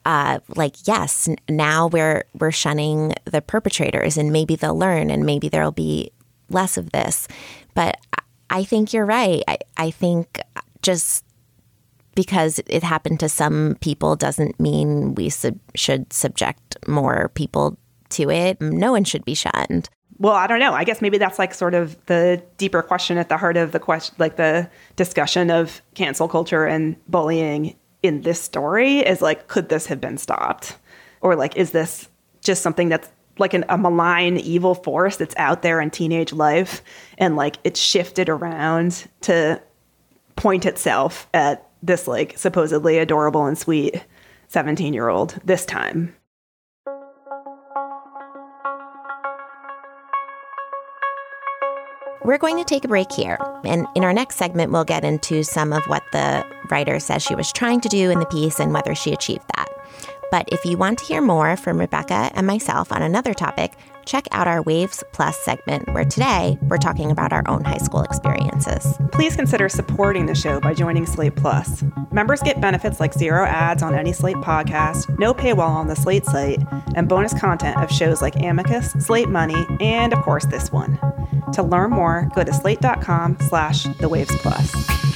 uh, 0.05 0.39
like 0.55 0.77
yes, 0.87 1.29
now 1.49 1.89
we're 1.89 2.25
we're 2.39 2.53
shunning 2.53 3.13
the 3.25 3.43
perpetrators, 3.43 4.17
and 4.17 4.33
maybe 4.33 4.57
they'll 4.57 4.79
learn, 4.79 5.11
and 5.11 5.27
maybe 5.27 5.49
there'll 5.49 5.73
be 5.73 6.13
less 6.49 6.77
of 6.77 6.93
this. 6.93 7.27
But 7.75 7.99
I 8.51 8.65
think 8.65 8.93
you're 8.93 9.07
right. 9.07 9.43
I, 9.49 9.59
I 9.77 9.91
think 9.91 10.41
just 10.83 11.25
because 12.15 12.61
it 12.67 12.83
happened 12.83 13.21
to 13.21 13.29
some 13.29 13.77
people 13.81 14.17
doesn't 14.17 14.59
mean 14.59 15.15
we 15.15 15.29
sub- 15.29 15.59
should 15.75 16.13
subject 16.13 16.77
more 16.89 17.31
people 17.35 17.77
to 18.11 18.31
it. 18.31 18.61
No 18.61 18.93
one 18.93 19.05
should 19.05 19.25
be 19.25 19.35
shunned. 19.35 19.89
Well, 20.19 20.33
I 20.33 20.47
don't 20.47 20.61
know. 20.61 20.73
I 20.73 20.85
guess 20.85 21.03
maybe 21.03 21.19
that's 21.19 21.39
like 21.39 21.53
sort 21.53 21.75
of 21.75 21.97
the 22.07 22.43
deeper 22.57 22.83
question 22.83 23.19
at 23.19 23.29
the 23.29 23.37
heart 23.37 23.57
of 23.59 23.73
the 23.73 23.79
question, 23.79 24.15
like 24.19 24.37
the 24.37 24.71
discussion 24.97 25.51
of 25.51 25.83
cancel 25.95 26.27
culture 26.27 26.65
and 26.65 26.97
bullying 27.07 27.77
in 28.03 28.23
this 28.23 28.41
story 28.41 29.01
is 29.01 29.21
like, 29.21 29.49
could 29.49 29.69
this 29.69 29.87
have 29.87 30.01
been 30.01 30.17
stopped? 30.17 30.79
Or 31.21 31.37
like, 31.37 31.57
is 31.57 31.73
this 31.73 32.09
just 32.41 32.63
something 32.63 32.89
that's 32.89 33.11
like 33.39 33.55
an, 33.55 33.65
a 33.69 33.77
malign 33.77 34.39
evil 34.39 34.75
force 34.75 35.17
that's 35.17 35.35
out 35.37 35.63
there 35.63 35.81
in 35.81 35.91
teenage 35.91 36.33
life 36.33 36.83
and 37.19 37.37
like 37.37 37.59
it's 37.65 37.81
shifted 37.81 38.29
around 38.29 39.07
to 39.23 39.61
point 40.37 40.67
itself 40.67 41.29
at 41.35 41.69
this 41.83 42.09
like 42.09 42.37
supposedly 42.39 42.99
adorable 42.99 43.47
and 43.47 43.59
sweet 43.59 44.05
17 44.49 44.95
year 44.95 45.09
old 45.09 45.39
this 45.45 45.67
time. 45.67 46.15
We're 52.25 52.39
going 52.39 52.57
to 52.57 52.65
take 52.65 52.85
a 52.85 52.89
break 52.89 53.13
here. 53.13 53.39
And 53.65 53.87
in 53.95 54.03
our 54.03 54.13
next 54.13 54.35
segment, 54.35 54.73
we'll 54.73 54.85
get 54.85 55.05
into 55.05 55.45
some 55.45 55.73
of 55.73 55.85
what 55.87 56.03
the 56.11 56.45
writer 56.73 56.99
says 56.99 57.23
she 57.23 57.37
was 57.37 57.53
trying 57.53 57.81
to 57.83 57.89
do 57.89 58.11
in 58.11 58.19
the 58.19 58.27
piece 58.27 58.59
and 58.59 58.73
whether 58.75 58.97
she 58.97 59.13
achieved 59.13 59.45
that. 59.55 59.66
But 60.31 60.49
if 60.53 60.65
you 60.65 60.77
want 60.77 60.99
to 60.99 61.05
hear 61.05 61.21
more 61.21 61.57
from 61.57 61.79
Rebecca 61.79 62.31
and 62.35 62.47
myself 62.47 62.93
on 62.93 63.03
another 63.03 63.35
topic, 63.35 63.73
check 64.05 64.27
out 64.33 64.47
our 64.47 64.63
Waves 64.63 65.03
Plus 65.13 65.37
segment, 65.45 65.93
where 65.93 66.05
today 66.05 66.59
we're 66.63 66.79
talking 66.79 67.11
about 67.11 67.33
our 67.33 67.43
own 67.49 67.65
high 67.65 67.79
school 67.79 68.03
experiences. 68.03 68.97
Please 69.13 69.37
consider 69.37 69.69
supporting 69.69 70.27
the 70.27 70.35
show 70.35 70.61
by 70.61 70.75
joining 70.75 71.07
Slate 71.07 71.37
Plus. 71.37 71.85
Members 72.13 72.41
get 72.41 72.61
benefits 72.61 73.01
like 73.01 73.13
zero 73.13 73.45
ads 73.45 73.83
on 73.83 73.95
any 73.95 74.13
Slate 74.13 74.37
podcast, 74.37 75.19
no 75.19 75.35
paywall 75.35 75.69
on 75.69 75.89
the 75.89 75.97
Slate 75.97 76.25
site, 76.25 76.61
and 76.95 77.09
bonus 77.09 77.39
content 77.39 77.77
of 77.83 77.91
shows 77.91 78.23
like 78.23 78.37
Amicus, 78.37 78.93
Slate 78.93 79.29
Money, 79.29 79.67
and 79.81 80.13
of 80.13 80.21
course 80.23 80.47
this 80.47 80.73
one. 80.73 80.99
To 81.53 81.63
learn 81.63 81.91
more, 81.91 82.29
go 82.35 82.43
to 82.45 82.53
slate.com 82.53 83.39
slash 83.49 83.85
the 84.01 84.09
waves 84.09 84.37
plus. 84.39 85.16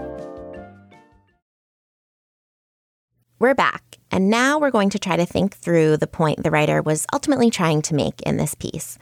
We're 3.41 3.55
back, 3.55 3.97
and 4.11 4.29
now 4.29 4.59
we're 4.59 4.69
going 4.69 4.91
to 4.91 4.99
try 4.99 5.17
to 5.17 5.25
think 5.25 5.55
through 5.55 5.97
the 5.97 6.05
point 6.05 6.43
the 6.43 6.51
writer 6.51 6.79
was 6.79 7.07
ultimately 7.11 7.49
trying 7.49 7.81
to 7.81 7.95
make 7.95 8.21
in 8.21 8.37
this 8.37 8.53
piece. 8.53 8.99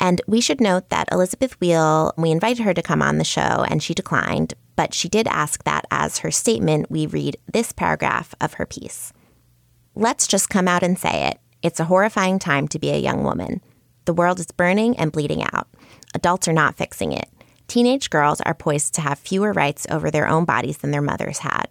And 0.00 0.20
we 0.26 0.40
should 0.40 0.60
note 0.60 0.88
that 0.88 1.06
Elizabeth 1.12 1.56
Weil, 1.60 2.12
we 2.16 2.32
invited 2.32 2.64
her 2.64 2.74
to 2.74 2.82
come 2.82 3.00
on 3.00 3.18
the 3.18 3.24
show 3.24 3.64
and 3.68 3.80
she 3.80 3.94
declined, 3.94 4.54
but 4.74 4.94
she 4.94 5.08
did 5.08 5.28
ask 5.28 5.62
that 5.62 5.84
as 5.92 6.18
her 6.18 6.32
statement, 6.32 6.90
we 6.90 7.06
read 7.06 7.36
this 7.52 7.70
paragraph 7.70 8.34
of 8.40 8.54
her 8.54 8.66
piece. 8.66 9.12
Let's 9.94 10.26
just 10.26 10.50
come 10.50 10.66
out 10.66 10.82
and 10.82 10.98
say 10.98 11.28
it. 11.28 11.38
It's 11.62 11.78
a 11.78 11.84
horrifying 11.84 12.40
time 12.40 12.66
to 12.68 12.80
be 12.80 12.90
a 12.90 12.98
young 12.98 13.22
woman. 13.22 13.60
The 14.06 14.12
world 14.12 14.40
is 14.40 14.48
burning 14.48 14.96
and 14.96 15.12
bleeding 15.12 15.44
out. 15.52 15.68
Adults 16.14 16.48
are 16.48 16.52
not 16.52 16.76
fixing 16.76 17.12
it. 17.12 17.28
Teenage 17.68 18.10
girls 18.10 18.40
are 18.40 18.54
poised 18.54 18.94
to 18.94 19.02
have 19.02 19.20
fewer 19.20 19.52
rights 19.52 19.86
over 19.88 20.10
their 20.10 20.26
own 20.26 20.44
bodies 20.44 20.78
than 20.78 20.90
their 20.90 21.00
mothers 21.00 21.38
had. 21.38 21.68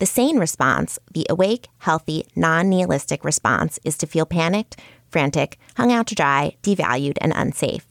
The 0.00 0.06
sane 0.06 0.38
response, 0.38 0.98
the 1.12 1.26
awake, 1.28 1.68
healthy, 1.80 2.26
non 2.34 2.70
nihilistic 2.70 3.22
response, 3.22 3.78
is 3.84 3.98
to 3.98 4.06
feel 4.06 4.24
panicked, 4.24 4.80
frantic, 5.10 5.58
hung 5.76 5.92
out 5.92 6.06
to 6.06 6.14
dry, 6.14 6.56
devalued, 6.62 7.18
and 7.20 7.34
unsafe. 7.36 7.86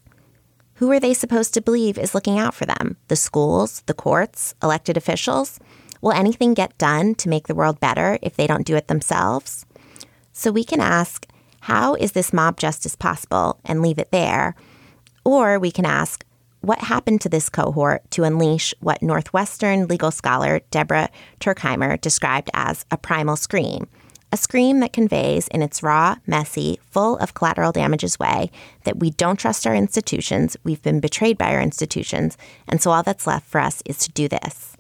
Who 0.78 0.92
are 0.92 1.00
they 1.00 1.14
supposed 1.14 1.54
to 1.54 1.62
believe 1.62 2.00
is 2.00 2.16
looking 2.16 2.40
out 2.40 2.56
for 2.56 2.66
them? 2.66 2.98
The 3.10 3.16
schools, 3.16 3.84
the 3.86 3.94
courts, 3.94 4.56
elected 4.64 4.98
officials? 4.98 5.60
Will 6.02 6.12
anything 6.12 6.56
get 6.56 6.80
done 6.80 7.14
to 7.14 7.30
make 7.30 7.46
the 7.46 7.54
world 7.54 7.80
better 7.80 8.18
if 8.24 8.36
they 8.36 8.48
don't 8.48 8.66
do 8.66 8.76
it 8.76 8.88
themselves? 8.88 9.68
So 10.34 10.52
we 10.52 10.64
can 10.64 10.82
ask, 10.82 11.28
how 11.62 11.94
is 11.94 12.14
this 12.14 12.34
mob 12.34 12.58
justice 12.58 12.96
possible 12.96 13.60
and 13.64 13.84
leave 13.84 14.00
it 14.00 14.10
there? 14.10 14.56
Or 15.24 15.60
we 15.60 15.70
can 15.70 15.86
ask, 15.86 16.26
what 16.62 16.80
happened 16.80 17.22
to 17.22 17.30
this 17.30 17.50
cohort 17.50 18.10
to 18.12 18.24
unleash 18.24 18.74
what 18.80 19.02
Northwestern 19.02 19.88
legal 19.88 20.12
scholar 20.12 20.60
Deborah 20.72 21.10
Tuerkheimer 21.40 22.00
described 22.02 22.50
as 22.54 22.86
a 22.92 22.98
primal 22.98 23.36
scream, 23.36 23.88
a 24.32 24.38
scream 24.38 24.80
that 24.82 24.94
conveys 24.94 25.48
in 25.48 25.62
its 25.62 25.82
raw, 25.82 26.16
messy, 26.28 26.80
full 26.92 27.18
of 27.18 27.34
collateral 27.34 27.72
damages 27.72 28.20
way 28.20 28.52
that 28.84 29.00
we 29.00 29.10
don't 29.12 29.40
trust 29.40 29.66
our 29.66 29.76
institutions, 29.76 30.58
we've 30.64 30.82
been 30.82 31.00
betrayed 31.00 31.38
by 31.38 31.54
our 31.54 31.62
institutions, 31.62 32.38
and 32.68 32.82
so 32.82 32.92
all 32.92 33.04
that's 33.04 33.26
left 33.26 33.48
for 33.48 33.60
us 33.60 33.82
is 33.86 33.98
to 34.00 34.12
do 34.12 34.28
this. 34.28 34.76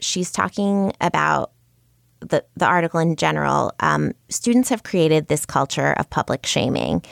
She's 0.00 0.32
talking 0.32 0.92
about 1.00 1.52
the, 2.20 2.44
the 2.56 2.66
article 2.66 3.00
in 3.00 3.16
general. 3.16 3.72
Um, 3.80 4.12
students 4.28 4.68
have 4.68 4.82
created 4.82 5.28
this 5.28 5.46
culture 5.46 5.92
of 5.92 6.10
public 6.10 6.44
shaming, 6.46 7.02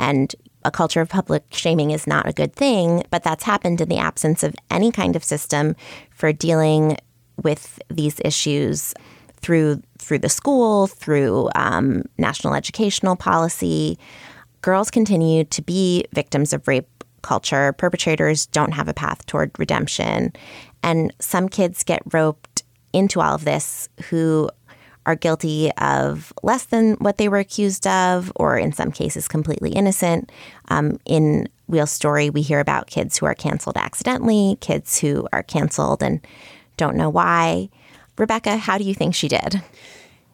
and 0.00 0.34
a 0.64 0.70
culture 0.70 1.00
of 1.00 1.08
public 1.08 1.44
shaming 1.50 1.90
is 1.90 2.06
not 2.06 2.28
a 2.28 2.32
good 2.32 2.54
thing, 2.54 3.04
but 3.10 3.22
that's 3.22 3.44
happened 3.44 3.80
in 3.80 3.88
the 3.88 3.98
absence 3.98 4.42
of 4.42 4.54
any 4.70 4.90
kind 4.90 5.16
of 5.16 5.24
system 5.24 5.76
for 6.10 6.32
dealing 6.32 6.96
with 7.42 7.80
these 7.88 8.20
issues 8.24 8.94
through 9.40 9.80
through 9.98 10.18
the 10.18 10.28
school, 10.28 10.86
through 10.86 11.50
um, 11.54 12.02
national 12.18 12.54
educational 12.54 13.16
policy. 13.16 13.98
Girls 14.62 14.90
continue 14.90 15.44
to 15.44 15.62
be 15.62 16.04
victims 16.12 16.52
of 16.52 16.66
rape 16.66 16.88
culture. 17.22 17.72
Perpetrators 17.72 18.46
don't 18.46 18.72
have 18.72 18.88
a 18.88 18.94
path 18.94 19.24
toward 19.26 19.56
redemption, 19.58 20.32
and 20.82 21.12
some 21.20 21.48
kids 21.48 21.84
get 21.84 22.02
roped 22.12 22.64
into 22.92 23.20
all 23.20 23.34
of 23.34 23.44
this 23.44 23.88
who 24.08 24.50
are 25.08 25.16
guilty 25.16 25.72
of 25.78 26.34
less 26.42 26.66
than 26.66 26.92
what 26.96 27.16
they 27.16 27.30
were 27.30 27.38
accused 27.38 27.86
of, 27.86 28.30
or 28.36 28.58
in 28.58 28.72
some 28.72 28.92
cases, 28.92 29.26
completely 29.26 29.70
innocent. 29.70 30.30
Um, 30.68 30.98
in 31.06 31.48
Weil's 31.66 31.90
story, 31.90 32.28
we 32.28 32.42
hear 32.42 32.60
about 32.60 32.88
kids 32.88 33.16
who 33.16 33.24
are 33.24 33.34
canceled 33.34 33.78
accidentally, 33.78 34.58
kids 34.60 34.98
who 34.98 35.26
are 35.32 35.42
canceled 35.42 36.02
and 36.02 36.20
don't 36.76 36.94
know 36.94 37.08
why. 37.08 37.70
Rebecca, 38.18 38.58
how 38.58 38.76
do 38.76 38.84
you 38.84 38.92
think 38.92 39.14
she 39.14 39.28
did? 39.28 39.62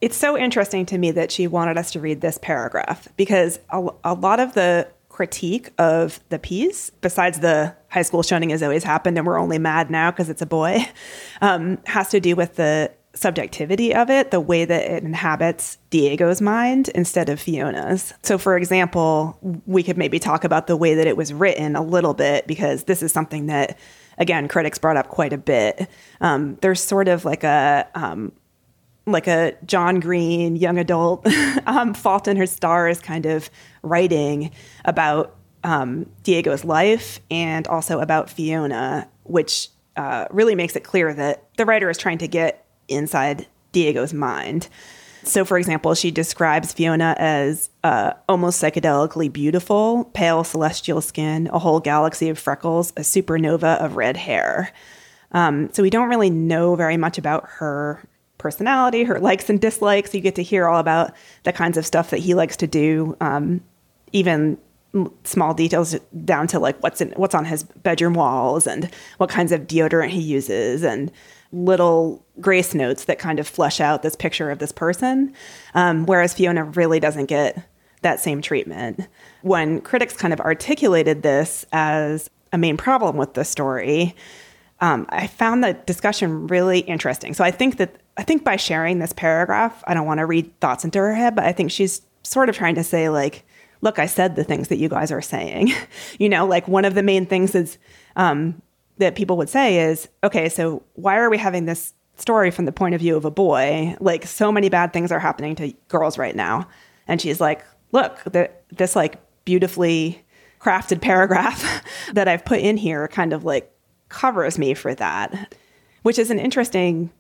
It's 0.01 0.17
so 0.17 0.37
interesting 0.37 0.87
to 0.87 0.99
me 0.99 1.13
that 1.13 1.31
she 1.31 1.47
wanted 1.47 1.79
us 1.79 1.93
to 1.93 2.01
read 2.01 2.21
this 2.21 2.37
paragraph 2.39 3.07
because 3.17 3.61
a, 3.71 3.87
a 4.03 4.15
lot 4.15 4.41
of 4.41 4.55
the 4.55 4.89
critique 5.09 5.71
of 5.79 6.19
the 6.31 6.41
piece, 6.41 6.91
besides 6.91 7.39
the 7.39 7.77
high 7.91 8.03
school 8.03 8.25
shunning 8.25 8.51
has 8.51 8.61
always 8.61 8.83
happened 8.83 9.17
and 9.19 9.25
we're 9.25 9.39
only 9.39 9.59
mad 9.59 9.89
now 9.89 10.11
because 10.11 10.29
it's 10.29 10.43
a 10.43 10.47
boy, 10.47 10.85
um, 11.41 11.79
has 11.85 12.09
to 12.09 12.19
do 12.19 12.35
with 12.35 12.57
the 12.57 12.91
subjectivity 13.15 13.95
of 13.95 14.11
it, 14.11 14.31
the 14.31 14.41
way 14.41 14.65
that 14.65 14.91
it 14.91 15.05
inhabits 15.05 15.79
Diego's 15.91 16.41
mind 16.41 16.89
instead 16.91 17.29
of 17.29 17.41
Fiona's. 17.41 18.13
So, 18.23 18.39
for 18.39 18.57
example, 18.57 19.39
we 19.67 19.83
could 19.83 19.97
maybe 19.97 20.19
talk 20.19 20.45
about 20.45 20.67
the 20.67 20.77
way 20.77 20.95
that 20.95 21.07
it 21.07 21.17
was 21.17 21.33
written 21.33 21.77
a 21.77 21.83
little 21.83 22.15
bit 22.15 22.47
because 22.47 22.85
this 22.85 23.03
is 23.03 23.13
something 23.13 23.47
that, 23.47 23.79
again, 24.19 24.49
critics 24.49 24.79
brought 24.79 24.97
up 24.97 25.09
quite 25.09 25.33
a 25.33 25.39
bit. 25.39 25.89
Um, 26.21 26.57
there's 26.61 26.83
sort 26.83 27.09
of 27.09 27.25
like 27.25 27.45
a 27.45 27.89
um, 27.95 28.33
like 29.07 29.27
a 29.27 29.55
John 29.67 30.01
Green 30.01 30.57
young 30.57 30.79
adult 30.79 31.27
um, 31.67 31.95
Fault 31.95 32.27
in 32.29 32.39
Our 32.39 32.47
Stars 32.47 33.01
kind 33.01 33.27
of 33.27 33.51
writing 33.83 34.51
about 34.85 35.37
um, 35.63 36.07
Diego's 36.23 36.65
life 36.65 37.21
and 37.31 37.67
also 37.69 38.01
about 38.01 38.31
Fiona, 38.31 39.09
which 39.25 39.69
uh, 39.97 40.27
really 40.31 40.55
makes 40.55 40.77
it 40.77 40.85
clear 40.85 41.13
that 41.15 41.49
the 41.57 41.65
writer 41.65 41.89
is 41.89 41.99
trying 41.99 42.19
to 42.19 42.29
get 42.29 42.64
inside 42.89 43.47
Diego's 43.73 44.13
mind. 44.13 44.69
So, 45.25 45.45
for 45.45 45.57
example, 45.57 45.95
she 45.95 46.11
describes 46.11 46.73
Fiona 46.73 47.17
as 47.19 47.71
uh, 47.83 48.13
almost 48.29 48.63
psychedelically 48.63 49.33
beautiful, 49.33 50.05
pale 50.13 50.45
celestial 50.45 51.01
skin, 51.01 51.49
a 51.53 51.59
whole 51.59 51.81
galaxy 51.81 52.29
of 52.29 52.39
freckles, 52.39 52.91
a 52.91 53.01
supernova 53.01 53.83
of 53.83 53.97
red 53.97 54.19
hair. 54.19 54.71
Um, 55.33 55.73
so, 55.73 55.83
we 55.83 55.91
don't 55.91 56.11
really 56.11 56.31
know 56.31 56.77
very 56.77 56.99
much 56.99 57.17
about 57.17 57.45
her 57.49 58.07
personality, 58.37 59.05
her 59.05 59.19
likes 59.19 59.49
and 59.49 59.61
dislikes. 59.61 60.15
You 60.15 60.21
get 60.21 60.35
to 60.35 60.43
hear 60.43 60.69
all 60.69 60.79
about 60.79 61.15
the 61.45 61.53
kinds 61.53 61.79
of 61.79 61.87
stuff 61.87 62.11
that 62.11 62.21
he 62.21 62.35
likes 62.35 62.59
to 62.59 62.67
do, 62.67 63.17
um, 63.21 63.63
even 64.13 64.59
small 65.25 65.55
details 65.55 65.97
down 66.25 66.47
to 66.47 66.59
like 66.59 66.81
what's 66.83 67.01
in 67.01 67.11
what's 67.17 67.35
on 67.35 67.45
his 67.45 67.65
bedroom 67.65 68.15
walls 68.15 68.67
and 68.67 68.91
what 69.19 69.29
kinds 69.29 69.53
of 69.53 69.63
deodorant 69.63 70.11
he 70.11 70.21
uses 70.21 70.83
and 70.85 71.11
little 71.53 72.25
grace 72.41 72.75
notes 72.75 73.05
that 73.05 73.19
kind 73.19 73.39
of 73.39 73.47
flesh 73.47 73.81
out 73.81 74.03
this 74.03 74.17
picture 74.17 74.51
of 74.51 74.59
this 74.59 74.73
person. 74.73 75.33
Um, 75.75 76.07
whereas 76.07 76.35
Fiona 76.35 76.65
really 76.65 77.01
doesn't 77.01 77.27
get 77.27 77.67
that 78.03 78.21
same 78.21 78.43
treatment. 78.43 79.07
When 79.43 79.81
critics 79.81 80.15
kind 80.15 80.33
of 80.33 80.41
articulated 80.41 81.23
this 81.23 81.65
as 81.73 82.29
a 82.53 82.59
main 82.59 82.77
problem 82.77 83.17
with 83.17 83.35
the 83.35 83.45
story, 83.45 84.15
um, 84.81 85.07
I 85.09 85.27
found 85.27 85.65
the 85.65 85.75
discussion 85.75 86.47
really 86.49 86.81
interesting. 86.81 87.35
So 87.35 87.45
I 87.45 87.51
think 87.51 87.79
that 87.79 87.97
I 88.17 88.23
think 88.23 88.45
by 88.45 88.57
sharing 88.57 88.99
this 88.99 89.13
paragraph, 89.13 89.83
I 89.87 89.95
don't 89.95 90.07
want 90.07 90.19
to 90.19 90.27
read 90.27 90.61
thoughts 90.61 90.85
into 90.85 90.99
her 90.99 91.15
head, 91.15 91.35
but 91.35 91.45
I 91.45 91.53
think 91.53 91.71
she's 91.71 92.03
sort 92.23 92.49
of 92.49 92.57
trying 92.57 92.77
to 92.77 92.85
say 92.85 93.09
like, 93.09 93.45
look, 93.81 93.99
I 93.99 94.07
said 94.07 94.37
the 94.37 94.45
things 94.45 94.69
that 94.69 94.77
you 94.77 94.89
guys 94.89 95.13
are 95.13 95.23
saying. 95.23 95.73
you 96.19 96.29
know, 96.29 96.47
like 96.47 96.67
one 96.69 96.85
of 96.85 96.95
the 96.95 97.03
main 97.03 97.27
things 97.27 97.55
is 97.55 97.79
um, 98.17 98.61
that 98.99 99.15
people 99.15 99.37
would 99.37 99.49
say 99.49 99.91
is, 99.91 100.09
okay, 100.23 100.49
so 100.49 100.83
why 100.95 101.17
are 101.17 101.31
we 101.31 101.39
having 101.39 101.67
this 101.67 101.95
story 102.17 102.51
from 102.51 102.65
the 102.65 102.73
point 102.73 102.95
of 102.95 103.01
view 103.01 103.17
of 103.17 103.25
a 103.25 103.31
boy? 103.31 103.97
Like 104.01 104.27
so 104.27 104.53
many 104.53 104.69
bad 104.69 104.93
things 104.93 105.11
are 105.13 105.19
happening 105.19 105.55
to 105.57 105.73
girls 105.89 106.19
right 106.19 106.37
now. 106.37 106.69
And 107.07 107.21
she's 107.21 107.41
like, 107.41 107.65
look, 107.93 108.23
the, 108.25 108.51
this 108.71 108.97
like 108.97 109.21
beautifully 109.45 110.25
crafted 110.61 111.01
paragraph 111.01 111.85
that 112.13 112.29
I've 112.29 112.45
put 112.45 112.61
in 112.61 112.77
here 112.77 113.09
kind 113.09 113.33
of 113.33 113.45
like 113.45 113.71
covers 114.09 114.59
me 114.59 114.75
for 114.75 114.95
that, 114.95 115.55
which 116.03 116.19
is 116.19 116.31
an 116.31 116.39
interesting 116.39 117.11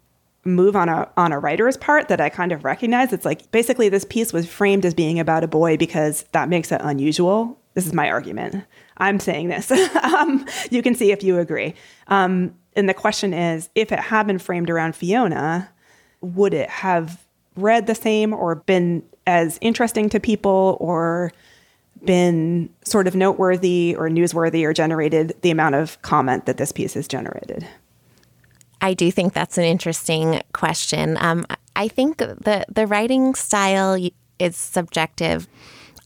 move 0.44 0.76
on 0.76 0.88
a 0.88 1.08
on 1.16 1.32
a 1.32 1.38
writer's 1.38 1.76
part 1.76 2.08
that 2.08 2.20
I 2.20 2.28
kind 2.28 2.52
of 2.52 2.64
recognize. 2.64 3.12
It's 3.12 3.24
like 3.24 3.50
basically 3.50 3.88
this 3.88 4.04
piece 4.04 4.32
was 4.32 4.46
framed 4.46 4.84
as 4.84 4.94
being 4.94 5.18
about 5.18 5.44
a 5.44 5.48
boy 5.48 5.76
because 5.76 6.24
that 6.32 6.48
makes 6.48 6.71
it 6.73 6.80
unusual. 6.84 7.58
This 7.75 7.86
is 7.86 7.92
my 7.92 8.08
argument. 8.08 8.64
I'm 8.99 9.19
saying 9.19 9.49
this. 9.49 9.71
um, 10.02 10.47
you 10.71 10.82
can 10.82 10.95
see 10.95 11.12
if 11.12 11.23
you 11.23 11.38
agree. 11.38 11.75
Um, 12.08 12.54
and 12.76 12.88
the 12.88 12.95
question 12.95 13.32
is 13.32 13.69
if 13.75 13.92
it 13.92 13.99
had 13.99 14.26
been 14.26 14.38
framed 14.38 14.71
around 14.71 14.95
Fiona, 14.95 15.71
would 16.21 16.54
it 16.54 16.71
have 16.71 17.25
read 17.56 17.86
the 17.86 17.95
same 17.95 18.32
or 18.32 18.56
been 18.56 19.02
as 19.26 19.58
interesting 19.60 20.08
to 20.10 20.21
people 20.21 20.76
or 20.80 21.32
been 22.04 22.69
sort 22.84 23.06
of 23.06 23.14
noteworthy 23.14 23.95
or 23.99 24.08
newsworthy 24.08 24.64
or 24.64 24.73
generated 24.73 25.34
the 25.42 25.50
amount 25.50 25.75
of 25.75 26.00
comment 26.02 26.47
that 26.47 26.58
this 26.58 26.73
piece 26.73 26.95
has 26.95 27.08
generated? 27.08 27.66
I 28.84 28.92
do 28.92 29.10
think 29.10 29.32
that's 29.32 29.56
an 29.56 29.64
interesting 29.64 30.42
question. 30.52 31.16
Um, 31.18 31.47
I 31.75 31.88
think 31.88 32.18
the 32.18 32.66
the 32.70 32.86
writing 32.86 33.34
style 33.34 33.97
is 34.38 34.58
subjective. 34.58 35.49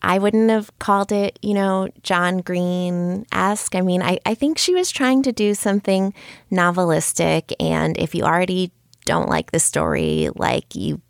I 0.00 0.20
wouldn't 0.20 0.48
have 0.48 0.70
called 0.78 1.10
it, 1.10 1.40
you 1.42 1.54
know, 1.54 1.88
John 2.04 2.38
Green 2.38 3.26
esque. 3.32 3.74
I 3.74 3.80
mean, 3.80 4.00
I, 4.00 4.20
I 4.24 4.34
think 4.34 4.58
she 4.58 4.76
was 4.76 4.92
trying 4.92 5.24
to 5.24 5.32
do 5.32 5.54
something 5.54 6.14
novelistic. 6.52 7.52
And 7.58 7.98
if 7.98 8.14
you 8.14 8.22
already 8.22 8.70
don't 9.06 9.28
like 9.28 9.50
the 9.50 9.58
story, 9.58 10.30
like 10.36 10.76
you 10.76 11.00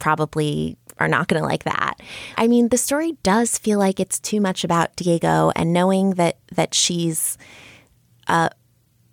probably 0.00 0.76
are 0.98 1.06
not 1.06 1.28
going 1.28 1.40
to 1.40 1.46
like 1.46 1.62
that. 1.62 1.94
I 2.36 2.48
mean, 2.48 2.70
the 2.70 2.76
story 2.76 3.18
does 3.22 3.56
feel 3.56 3.78
like 3.78 4.00
it's 4.00 4.18
too 4.18 4.40
much 4.40 4.64
about 4.64 4.96
Diego 4.96 5.52
and 5.54 5.72
knowing 5.72 6.14
that 6.14 6.38
that 6.50 6.74
she's 6.74 7.38
a 8.26 8.50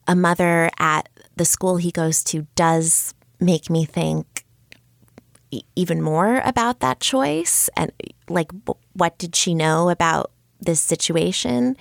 a 0.08 0.16
mother 0.16 0.72
at 0.80 1.08
the 1.40 1.46
school 1.46 1.78
he 1.78 1.90
goes 1.90 2.22
to 2.22 2.46
does 2.56 3.14
make 3.40 3.70
me 3.70 3.86
think 3.86 4.44
even 5.74 6.02
more 6.02 6.42
about 6.44 6.82
that 6.82 7.00
choice 7.00 7.70
and 7.78 7.94
like 8.28 8.52
what 8.92 9.18
did 9.18 9.34
she 9.36 9.56
know 9.56 9.90
about 9.90 10.32
this 10.60 10.82
situation 10.82 11.78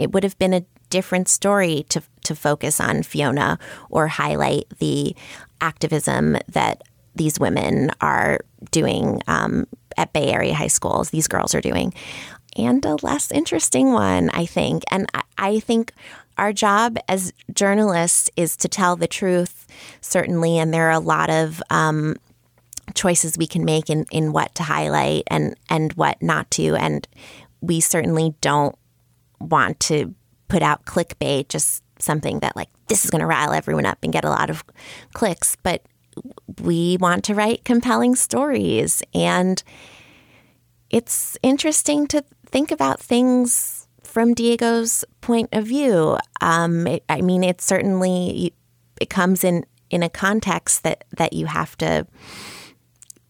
it 0.00 0.10
would 0.10 0.24
have 0.24 0.36
been 0.40 0.52
a 0.52 0.64
different 0.90 1.28
story 1.28 1.84
to 1.88 2.02
to 2.24 2.34
focus 2.34 2.80
on 2.80 3.04
Fiona 3.04 3.60
or 3.90 4.08
highlight 4.08 4.64
the 4.80 5.14
activism 5.60 6.36
that 6.48 6.82
these 7.14 7.38
women 7.38 7.90
are 8.00 8.40
doing 8.72 9.22
um, 9.28 9.66
at 9.96 10.12
Bay 10.12 10.32
Area 10.32 10.52
high 10.52 10.66
schools. 10.66 11.10
These 11.10 11.28
girls 11.28 11.54
are 11.54 11.60
doing, 11.60 11.94
and 12.56 12.84
a 12.84 12.96
less 13.02 13.30
interesting 13.30 13.92
one, 13.92 14.28
I 14.30 14.44
think. 14.44 14.82
And 14.90 15.06
I, 15.14 15.22
I 15.38 15.60
think 15.60 15.92
our 16.38 16.52
job 16.52 16.98
as 17.08 17.32
journalists 17.52 18.30
is 18.36 18.56
to 18.58 18.68
tell 18.68 18.96
the 18.96 19.06
truth, 19.06 19.66
certainly, 20.00 20.58
and 20.58 20.72
there 20.72 20.88
are 20.88 20.92
a 20.92 21.00
lot 21.00 21.30
of 21.30 21.62
um, 21.70 22.16
choices 22.94 23.38
we 23.38 23.46
can 23.46 23.64
make 23.64 23.90
in, 23.90 24.06
in 24.10 24.32
what 24.32 24.54
to 24.56 24.62
highlight 24.62 25.24
and 25.28 25.56
and 25.68 25.92
what 25.94 26.20
not 26.22 26.50
to. 26.52 26.76
And 26.76 27.06
we 27.60 27.80
certainly 27.80 28.34
don't 28.40 28.76
want 29.40 29.80
to 29.80 30.14
put 30.48 30.62
out 30.62 30.84
clickbait, 30.84 31.48
just 31.48 31.82
something 31.98 32.40
that 32.40 32.56
like 32.56 32.68
this 32.88 33.04
is 33.04 33.10
going 33.10 33.20
to 33.20 33.26
rile 33.26 33.52
everyone 33.52 33.86
up 33.86 33.98
and 34.02 34.12
get 34.12 34.24
a 34.24 34.30
lot 34.30 34.50
of 34.50 34.64
clicks. 35.14 35.56
But 35.62 35.82
we 36.60 36.96
want 37.00 37.24
to 37.24 37.34
write 37.34 37.64
compelling 37.64 38.14
stories, 38.14 39.02
and 39.14 39.62
it's 40.90 41.36
interesting 41.42 42.06
to 42.08 42.24
think 42.46 42.70
about 42.70 43.00
things 43.00 43.85
from 44.16 44.32
Diego's 44.32 45.04
point 45.20 45.50
of 45.52 45.66
view. 45.66 46.16
Um, 46.40 46.86
it, 46.86 47.04
I 47.06 47.20
mean, 47.20 47.44
it 47.44 47.60
certainly 47.60 48.54
it 48.98 49.10
comes 49.10 49.44
in 49.44 49.66
in 49.90 50.02
a 50.02 50.08
context 50.08 50.84
that 50.84 51.04
that 51.18 51.34
you 51.34 51.44
have 51.44 51.76
to 51.76 52.06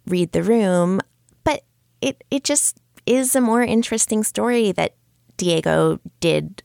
read 0.07 0.31
the 0.31 0.44
room, 0.44 1.01
but 1.42 1.64
it 2.01 2.22
it 2.31 2.44
just 2.44 2.79
is 3.05 3.35
a 3.35 3.40
more 3.40 3.64
interesting 3.64 4.22
story 4.22 4.70
that 4.70 4.94
Diego 5.37 5.99
did 6.20 6.62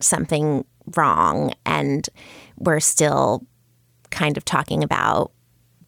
something 0.00 0.64
wrong 0.96 1.52
and 1.66 2.08
we're 2.56 2.80
still 2.80 3.44
kind 4.08 4.38
of 4.38 4.46
talking 4.46 4.82
about 4.82 5.30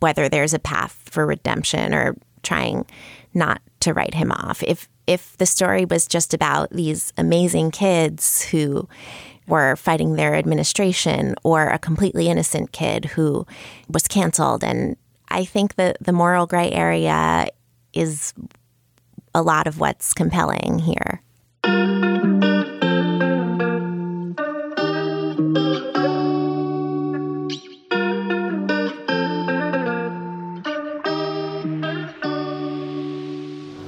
whether 0.00 0.28
there's 0.28 0.52
a 0.52 0.58
path 0.58 1.00
for 1.06 1.24
redemption 1.26 1.94
or 1.94 2.14
trying 2.42 2.86
not 3.34 3.60
to 3.80 3.92
write 3.92 4.14
him 4.14 4.32
off. 4.32 4.62
If 4.62 4.88
if 5.06 5.36
the 5.38 5.46
story 5.46 5.84
was 5.84 6.06
just 6.06 6.34
about 6.34 6.70
these 6.70 7.12
amazing 7.16 7.72
kids 7.72 8.42
who 8.42 8.88
were 9.48 9.74
fighting 9.74 10.14
their 10.14 10.34
administration 10.36 11.34
or 11.42 11.68
a 11.68 11.78
completely 11.78 12.28
innocent 12.28 12.70
kid 12.70 13.06
who 13.06 13.44
was 13.88 14.06
canceled 14.06 14.62
and 14.62 14.96
I 15.28 15.44
think 15.44 15.76
that 15.76 15.96
the 16.00 16.12
moral 16.12 16.46
gray 16.46 16.70
area 16.70 17.48
is 17.92 18.34
a 19.34 19.42
lot 19.42 19.66
of 19.66 19.78
what's 19.78 20.12
compelling 20.12 20.80
here. 20.80 21.22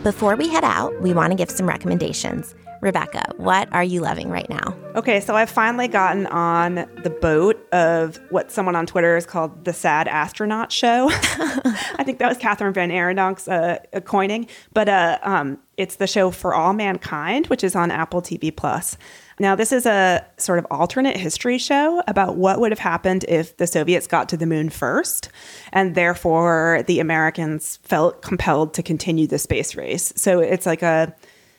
Before 0.02 0.34
we 0.34 0.48
head 0.48 0.64
out, 0.64 1.00
we 1.00 1.14
want 1.14 1.30
to 1.30 1.36
give 1.36 1.48
some 1.48 1.68
recommendations. 1.68 2.56
Rebecca, 2.82 3.22
what 3.36 3.72
are 3.72 3.84
you 3.84 4.00
loving 4.00 4.28
right 4.28 4.50
now? 4.50 4.76
Okay, 4.96 5.20
so 5.20 5.36
I've 5.36 5.48
finally 5.48 5.86
gotten 5.86 6.26
on 6.26 6.74
the 6.74 7.16
boat 7.22 7.64
of 7.72 8.18
what 8.30 8.50
someone 8.50 8.74
on 8.74 8.86
Twitter 8.86 9.14
has 9.14 9.24
called 9.24 9.64
the 9.64 9.72
Sad 9.72 10.08
Astronaut 10.08 10.72
Show. 10.72 11.08
I 11.12 12.02
think 12.04 12.18
that 12.18 12.28
was 12.28 12.38
Kathryn 12.38 12.72
VanArendonk's 12.72 13.46
uh, 13.46 13.78
coining, 14.00 14.48
but 14.74 14.88
uh, 14.88 15.20
um, 15.22 15.58
it's 15.76 15.94
the 15.96 16.08
show 16.08 16.32
For 16.32 16.54
All 16.54 16.72
Mankind, 16.72 17.46
which 17.46 17.62
is 17.62 17.76
on 17.76 17.92
Apple 17.92 18.20
TV 18.20 18.54
Plus. 18.54 18.98
Now, 19.38 19.54
this 19.54 19.70
is 19.70 19.86
a 19.86 20.26
sort 20.36 20.58
of 20.58 20.66
alternate 20.68 21.16
history 21.16 21.58
show 21.58 22.02
about 22.08 22.36
what 22.36 22.58
would 22.58 22.72
have 22.72 22.80
happened 22.80 23.24
if 23.28 23.56
the 23.58 23.68
Soviets 23.68 24.08
got 24.08 24.28
to 24.30 24.36
the 24.36 24.46
moon 24.46 24.70
first, 24.70 25.28
and 25.72 25.94
therefore 25.94 26.82
the 26.88 26.98
Americans 26.98 27.78
felt 27.84 28.22
compelled 28.22 28.74
to 28.74 28.82
continue 28.82 29.28
the 29.28 29.38
space 29.38 29.76
race. 29.76 30.12
So 30.16 30.40
it's 30.40 30.66
like 30.66 30.82
a 30.82 31.14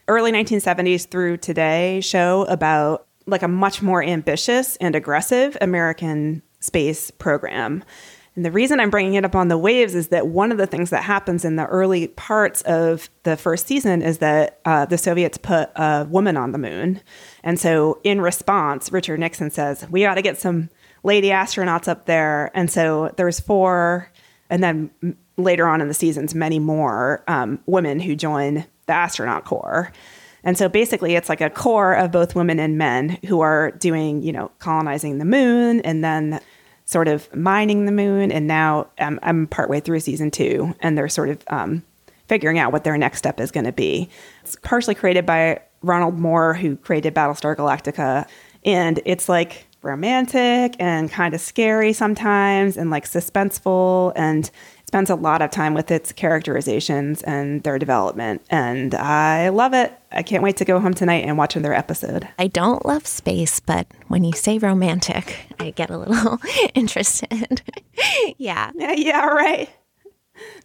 early 0.07 0.31
1970s 0.31 1.07
through 1.07 1.37
today 1.37 2.01
show 2.01 2.43
about 2.45 3.07
like 3.25 3.43
a 3.43 3.47
much 3.47 3.81
more 3.81 4.03
ambitious 4.03 4.75
and 4.77 4.95
aggressive 4.95 5.57
American 5.61 6.41
space 6.59 7.11
program. 7.11 7.83
And 8.35 8.43
the 8.43 8.51
reason 8.51 8.79
I'm 8.79 8.89
bringing 8.89 9.13
it 9.13 9.25
up 9.25 9.35
on 9.35 9.47
the 9.47 9.57
waves 9.57 9.93
is 9.93 10.07
that 10.07 10.27
one 10.27 10.51
of 10.51 10.57
the 10.57 10.65
things 10.65 10.89
that 10.89 11.03
happens 11.03 11.45
in 11.45 11.55
the 11.55 11.67
early 11.67 12.07
parts 12.07 12.61
of 12.63 13.09
the 13.23 13.37
first 13.37 13.67
season 13.67 14.01
is 14.01 14.17
that 14.19 14.59
uh, 14.65 14.85
the 14.85 14.97
Soviets 14.97 15.37
put 15.37 15.69
a 15.75 16.07
woman 16.09 16.35
on 16.35 16.51
the 16.51 16.57
moon. 16.57 16.99
And 17.43 17.59
so, 17.59 17.99
in 18.03 18.21
response, 18.21 18.91
Richard 18.91 19.19
Nixon 19.19 19.51
says, 19.51 19.87
We 19.91 20.01
got 20.01 20.15
to 20.15 20.23
get 20.23 20.39
some 20.39 20.69
lady 21.03 21.29
astronauts 21.29 21.87
up 21.87 22.05
there. 22.05 22.49
And 22.55 22.71
so, 22.71 23.11
there's 23.17 23.39
four, 23.39 24.11
and 24.49 24.63
then 24.63 24.89
later 25.37 25.67
on 25.67 25.79
in 25.79 25.87
the 25.87 25.93
seasons, 25.93 26.33
many 26.33 26.57
more 26.57 27.23
um, 27.27 27.59
women 27.67 27.99
who 27.99 28.15
join 28.15 28.65
astronaut 28.93 29.45
corps. 29.45 29.91
And 30.43 30.57
so 30.57 30.67
basically, 30.67 31.15
it's 31.15 31.29
like 31.29 31.41
a 31.41 31.49
core 31.49 31.93
of 31.93 32.11
both 32.11 32.35
women 32.35 32.59
and 32.59 32.77
men 32.77 33.17
who 33.25 33.39
are 33.39 33.71
doing, 33.71 34.21
you 34.21 34.33
know, 34.33 34.51
colonizing 34.59 35.17
the 35.17 35.25
moon 35.25 35.79
and 35.81 36.03
then 36.03 36.41
sort 36.85 37.07
of 37.07 37.33
mining 37.33 37.85
the 37.85 37.91
moon. 37.93 38.31
And 38.31 38.45
now 38.45 38.87
um, 38.99 39.19
I'm 39.23 39.47
partway 39.47 39.79
through 39.79 40.01
season 40.01 40.31
two, 40.31 40.75
and 40.81 40.97
they're 40.97 41.07
sort 41.07 41.29
of 41.29 41.43
um, 41.47 41.83
figuring 42.27 42.59
out 42.59 42.73
what 42.73 42.83
their 42.83 42.97
next 42.97 43.19
step 43.19 43.39
is 43.39 43.51
going 43.51 43.65
to 43.65 43.71
be. 43.71 44.09
It's 44.43 44.57
partially 44.63 44.95
created 44.95 45.25
by 45.25 45.61
Ronald 45.81 46.19
Moore, 46.19 46.53
who 46.53 46.75
created 46.75 47.13
Battlestar 47.15 47.55
Galactica. 47.55 48.27
And 48.65 48.99
it's 49.05 49.29
like 49.29 49.67
romantic 49.81 50.75
and 50.79 51.11
kind 51.11 51.33
of 51.33 51.41
scary 51.41 51.93
sometimes 51.93 52.77
and 52.77 52.89
like 52.89 53.05
suspenseful. 53.05 54.13
And 54.15 54.49
spends 54.93 55.09
a 55.09 55.15
lot 55.15 55.41
of 55.41 55.49
time 55.49 55.73
with 55.73 55.89
its 55.89 56.11
characterizations 56.11 57.23
and 57.23 57.63
their 57.63 57.79
development. 57.79 58.43
And 58.51 58.93
I 58.93 59.49
love 59.49 59.73
it. 59.73 59.91
I 60.11 60.21
can't 60.21 60.43
wait 60.43 60.57
to 60.57 60.65
go 60.65 60.79
home 60.79 60.93
tonight 60.93 61.25
and 61.25 61.35
watch 61.35 61.55
another 61.55 61.73
episode. 61.73 62.29
I 62.37 62.45
don't 62.45 62.85
love 62.85 63.07
space, 63.07 63.59
but 63.59 63.87
when 64.09 64.23
you 64.23 64.33
say 64.33 64.59
romantic, 64.59 65.47
I 65.59 65.71
get 65.71 65.89
a 65.89 65.97
little 65.97 66.39
interested. 66.75 67.63
yeah. 68.37 68.69
yeah. 68.75 68.93
Yeah, 69.03 69.25
right. 69.25 69.67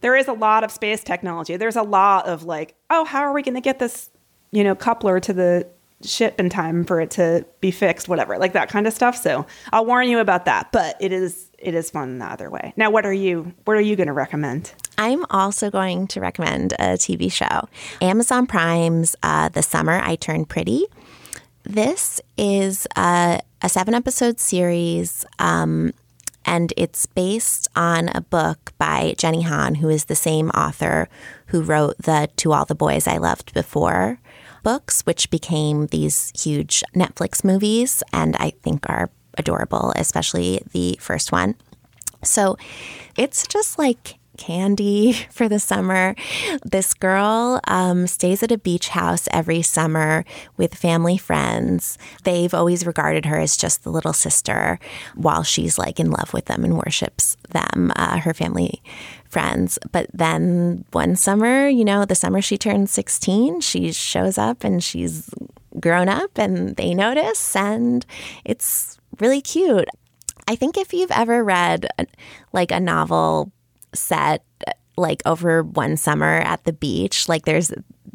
There 0.03 0.15
is 0.15 0.29
a 0.29 0.35
lot 0.35 0.63
of 0.63 0.71
space 0.71 1.03
technology. 1.03 1.57
There's 1.57 1.77
a 1.77 1.83
lot 1.83 2.27
of 2.27 2.45
like, 2.45 2.75
oh, 2.91 3.07
how 3.07 3.21
are 3.21 3.33
we 3.33 3.41
going 3.41 3.55
to 3.55 3.63
get 3.63 3.79
this, 3.79 4.11
you 4.51 4.63
know, 4.63 4.75
coupler 4.75 5.21
to 5.21 5.33
the 5.33 5.67
ship 6.03 6.39
in 6.39 6.51
time 6.51 6.85
for 6.85 7.01
it 7.01 7.13
to 7.13 7.47
be 7.63 7.71
fixed, 7.71 8.11
whatever, 8.11 8.37
like 8.37 8.53
that 8.53 8.69
kind 8.69 8.87
of 8.87 8.93
stuff. 8.93 9.17
So 9.17 9.47
I'll 9.73 9.87
warn 9.87 10.07
you 10.07 10.19
about 10.19 10.45
that, 10.45 10.71
but 10.71 10.97
it 11.01 11.13
is 11.13 11.48
it 11.59 11.75
is 11.75 11.91
fun 11.91 12.19
the 12.19 12.27
other 12.27 12.51
way. 12.51 12.73
Now, 12.77 12.91
what 12.91 13.05
are 13.05 13.13
you 13.13 13.53
what 13.65 13.77
are 13.77 13.83
you 13.83 13.97
going 13.97 14.07
to 14.07 14.13
recommend? 14.13 14.73
I'm 14.97 15.25
also 15.31 15.71
going 15.71 16.07
to 16.09 16.21
recommend 16.21 16.73
a 16.75 16.97
TV 16.97 17.31
show, 17.31 17.69
Amazon 18.01 18.47
Prime's 18.47 19.17
uh, 19.23 19.49
"The 19.49 19.63
Summer 19.63 20.01
I 20.03 20.17
Turned 20.17 20.49
Pretty." 20.49 20.87
This 21.65 22.21
is 22.37 22.87
a, 22.97 23.41
a 23.61 23.69
seven 23.69 23.95
episode 23.95 24.41
series. 24.41 25.27
Um, 25.39 25.93
and 26.45 26.73
it's 26.79 27.05
based 27.05 27.69
on 27.77 28.09
a 28.09 28.23
book 28.23 28.73
by 28.79 29.15
Jenny 29.19 29.43
Han, 29.43 29.75
who 29.75 29.91
is 29.91 30.07
the 30.07 30.15
same 30.15 30.49
author 30.51 31.11
who 31.49 31.61
wrote 31.61 31.99
the 31.99 32.31
To 32.37 32.53
All 32.55 32.65
the 32.65 32.75
Boys 32.75 33.07
I 33.07 33.19
Loved 33.19 33.53
Before 33.53 34.19
books, 34.63 35.03
which 35.03 35.29
became 35.31 35.89
these 35.89 36.33
huge 36.39 36.83
Netflix 36.95 37.45
movies 37.45 38.03
and 38.13 38.35
I 38.37 38.51
think 38.63 38.89
are 38.89 39.11
adorable, 39.39 39.93
especially 39.97 40.61
the 40.73 40.99
first 41.01 41.33
one. 41.33 41.55
So 42.23 42.57
it's 43.17 43.47
just 43.47 43.79
like 43.79 44.19
candy 44.39 45.13
for 45.31 45.49
the 45.49 45.59
summer. 45.59 46.15
This 46.65 46.95
girl 46.95 47.61
um, 47.65 48.07
stays 48.07 48.43
at 48.43 48.53
a 48.53 48.59
beach 48.59 48.89
house 48.89 49.29
every 49.33 49.61
summer 49.61 50.25
with 50.57 50.75
family 50.75 51.19
friends. 51.19 51.99
They've 52.25 52.55
always 52.55 52.87
regarded 52.87 53.27
her 53.27 53.39
as 53.39 53.57
just 53.57 53.85
the 53.85 53.91
little 53.91 54.15
sister 54.15 54.79
while 55.15 55.43
she's 55.43 55.77
like 55.77 56.01
in 56.01 56.11
love 56.11 56.33
with 56.33 56.47
them 56.47 56.65
and 56.65 56.77
worships 56.77 57.37
them, 57.51 57.93
uh, 57.97 58.19
her 58.21 58.33
family 58.33 58.83
friends. 59.27 59.79
But 59.93 60.09
then 60.15 60.85
one 60.93 61.17
summer, 61.17 61.69
you 61.69 61.85
know, 61.85 62.05
the 62.07 62.15
summer 62.15 62.41
she 62.41 62.57
turns 62.57 62.91
16, 62.93 63.61
she 63.61 63.93
shows 63.93 64.39
up 64.39 64.65
and 64.65 64.83
she's 64.83 65.29
grown 65.79 66.09
up 66.09 66.39
and 66.39 66.77
they 66.77 66.95
notice 66.95 67.55
and 67.55 68.05
it's 68.45 68.98
really 69.21 69.41
cute. 69.41 69.89
I 70.47 70.57
think 70.57 70.77
if 70.77 70.93
you've 70.93 71.11
ever 71.11 71.45
read 71.45 71.89
like 72.53 72.71
a 72.71 72.81
novel 72.81 73.53
set 73.95 74.45
like 74.97 75.23
over 75.27 75.63
one 75.63 75.97
summer 75.97 76.39
at 76.39 76.65
the 76.65 76.73
beach, 76.73 77.29
like 77.29 77.45
there's 77.45 77.73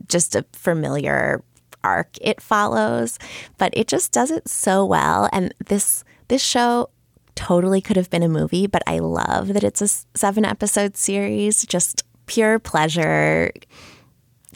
just 0.07 0.35
a 0.35 0.45
familiar 0.53 1.43
arc 1.83 2.17
it 2.21 2.41
follows, 2.41 3.19
but 3.57 3.71
it 3.75 3.87
just 3.87 4.11
does 4.11 4.31
it 4.31 4.47
so 4.47 4.85
well. 4.85 5.29
And 5.31 5.53
this 5.65 6.03
this 6.27 6.41
show 6.41 6.89
totally 7.35 7.81
could 7.81 7.97
have 7.97 8.09
been 8.09 8.23
a 8.23 8.29
movie, 8.29 8.67
but 8.67 8.83
I 8.87 8.99
love 8.99 9.53
that 9.53 9.63
it's 9.63 9.81
a 9.81 10.17
seven 10.17 10.45
episode 10.45 10.97
series. 10.97 11.65
Just 11.65 12.03
pure 12.25 12.59
pleasure, 12.59 13.51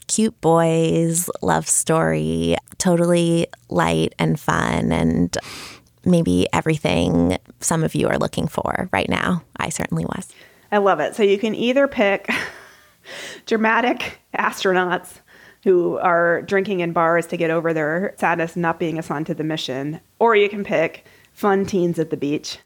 cute 0.06 0.40
boys, 0.40 1.28
love 1.42 1.68
story, 1.68 2.56
totally 2.78 3.46
light 3.68 4.14
and 4.18 4.38
fun 4.38 4.92
and 4.92 5.36
maybe 6.08 6.46
everything 6.52 7.38
some 7.60 7.84
of 7.84 7.94
you 7.94 8.08
are 8.08 8.18
looking 8.18 8.48
for 8.48 8.88
right 8.92 9.08
now. 9.08 9.42
I 9.56 9.68
certainly 9.68 10.04
was. 10.04 10.28
I 10.72 10.78
love 10.78 11.00
it. 11.00 11.14
So 11.14 11.22
you 11.22 11.38
can 11.38 11.54
either 11.54 11.88
pick 11.88 12.30
dramatic 13.46 14.20
astronauts 14.34 15.20
who 15.64 15.98
are 15.98 16.42
drinking 16.42 16.80
in 16.80 16.92
bars 16.92 17.26
to 17.26 17.36
get 17.36 17.50
over 17.50 17.72
their 17.72 18.14
sadness 18.16 18.56
not 18.56 18.78
being 18.78 18.98
assigned 18.98 19.26
to 19.26 19.34
the 19.34 19.44
mission, 19.44 20.00
or 20.18 20.36
you 20.36 20.48
can 20.48 20.64
pick 20.64 21.04
fun 21.32 21.66
teens 21.66 21.98
at 21.98 22.10
the 22.10 22.16
beach. 22.16 22.58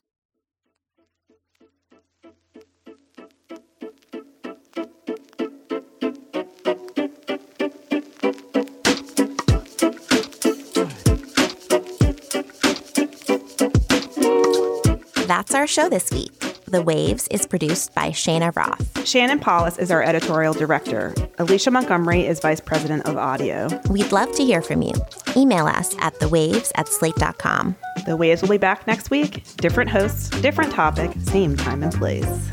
That's 15.42 15.56
our 15.56 15.66
show 15.66 15.88
this 15.88 16.08
week. 16.12 16.38
The 16.66 16.82
Waves 16.82 17.26
is 17.32 17.48
produced 17.48 17.92
by 17.96 18.10
Shana 18.10 18.54
Roth. 18.54 19.04
Shannon 19.04 19.40
Palus 19.40 19.76
is 19.76 19.90
our 19.90 20.00
editorial 20.00 20.54
director. 20.54 21.12
Alicia 21.38 21.72
Montgomery 21.72 22.24
is 22.24 22.38
vice 22.38 22.60
president 22.60 23.06
of 23.06 23.16
audio. 23.16 23.66
We'd 23.90 24.12
love 24.12 24.30
to 24.36 24.44
hear 24.44 24.62
from 24.62 24.82
you. 24.82 24.92
Email 25.36 25.66
us 25.66 25.96
at 25.98 26.14
thewaves 26.20 26.70
at 26.76 26.86
slate.com. 26.86 27.74
The 28.06 28.16
Waves 28.16 28.40
will 28.40 28.50
be 28.50 28.56
back 28.56 28.86
next 28.86 29.10
week. 29.10 29.42
Different 29.56 29.90
hosts, 29.90 30.30
different 30.42 30.70
topic, 30.70 31.10
same 31.22 31.56
time 31.56 31.82
and 31.82 31.92
place. 31.92 32.48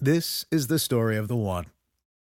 This 0.00 0.46
is 0.50 0.68
the 0.68 0.78
story 0.78 1.18
of 1.18 1.28
the 1.28 1.36
one. 1.36 1.66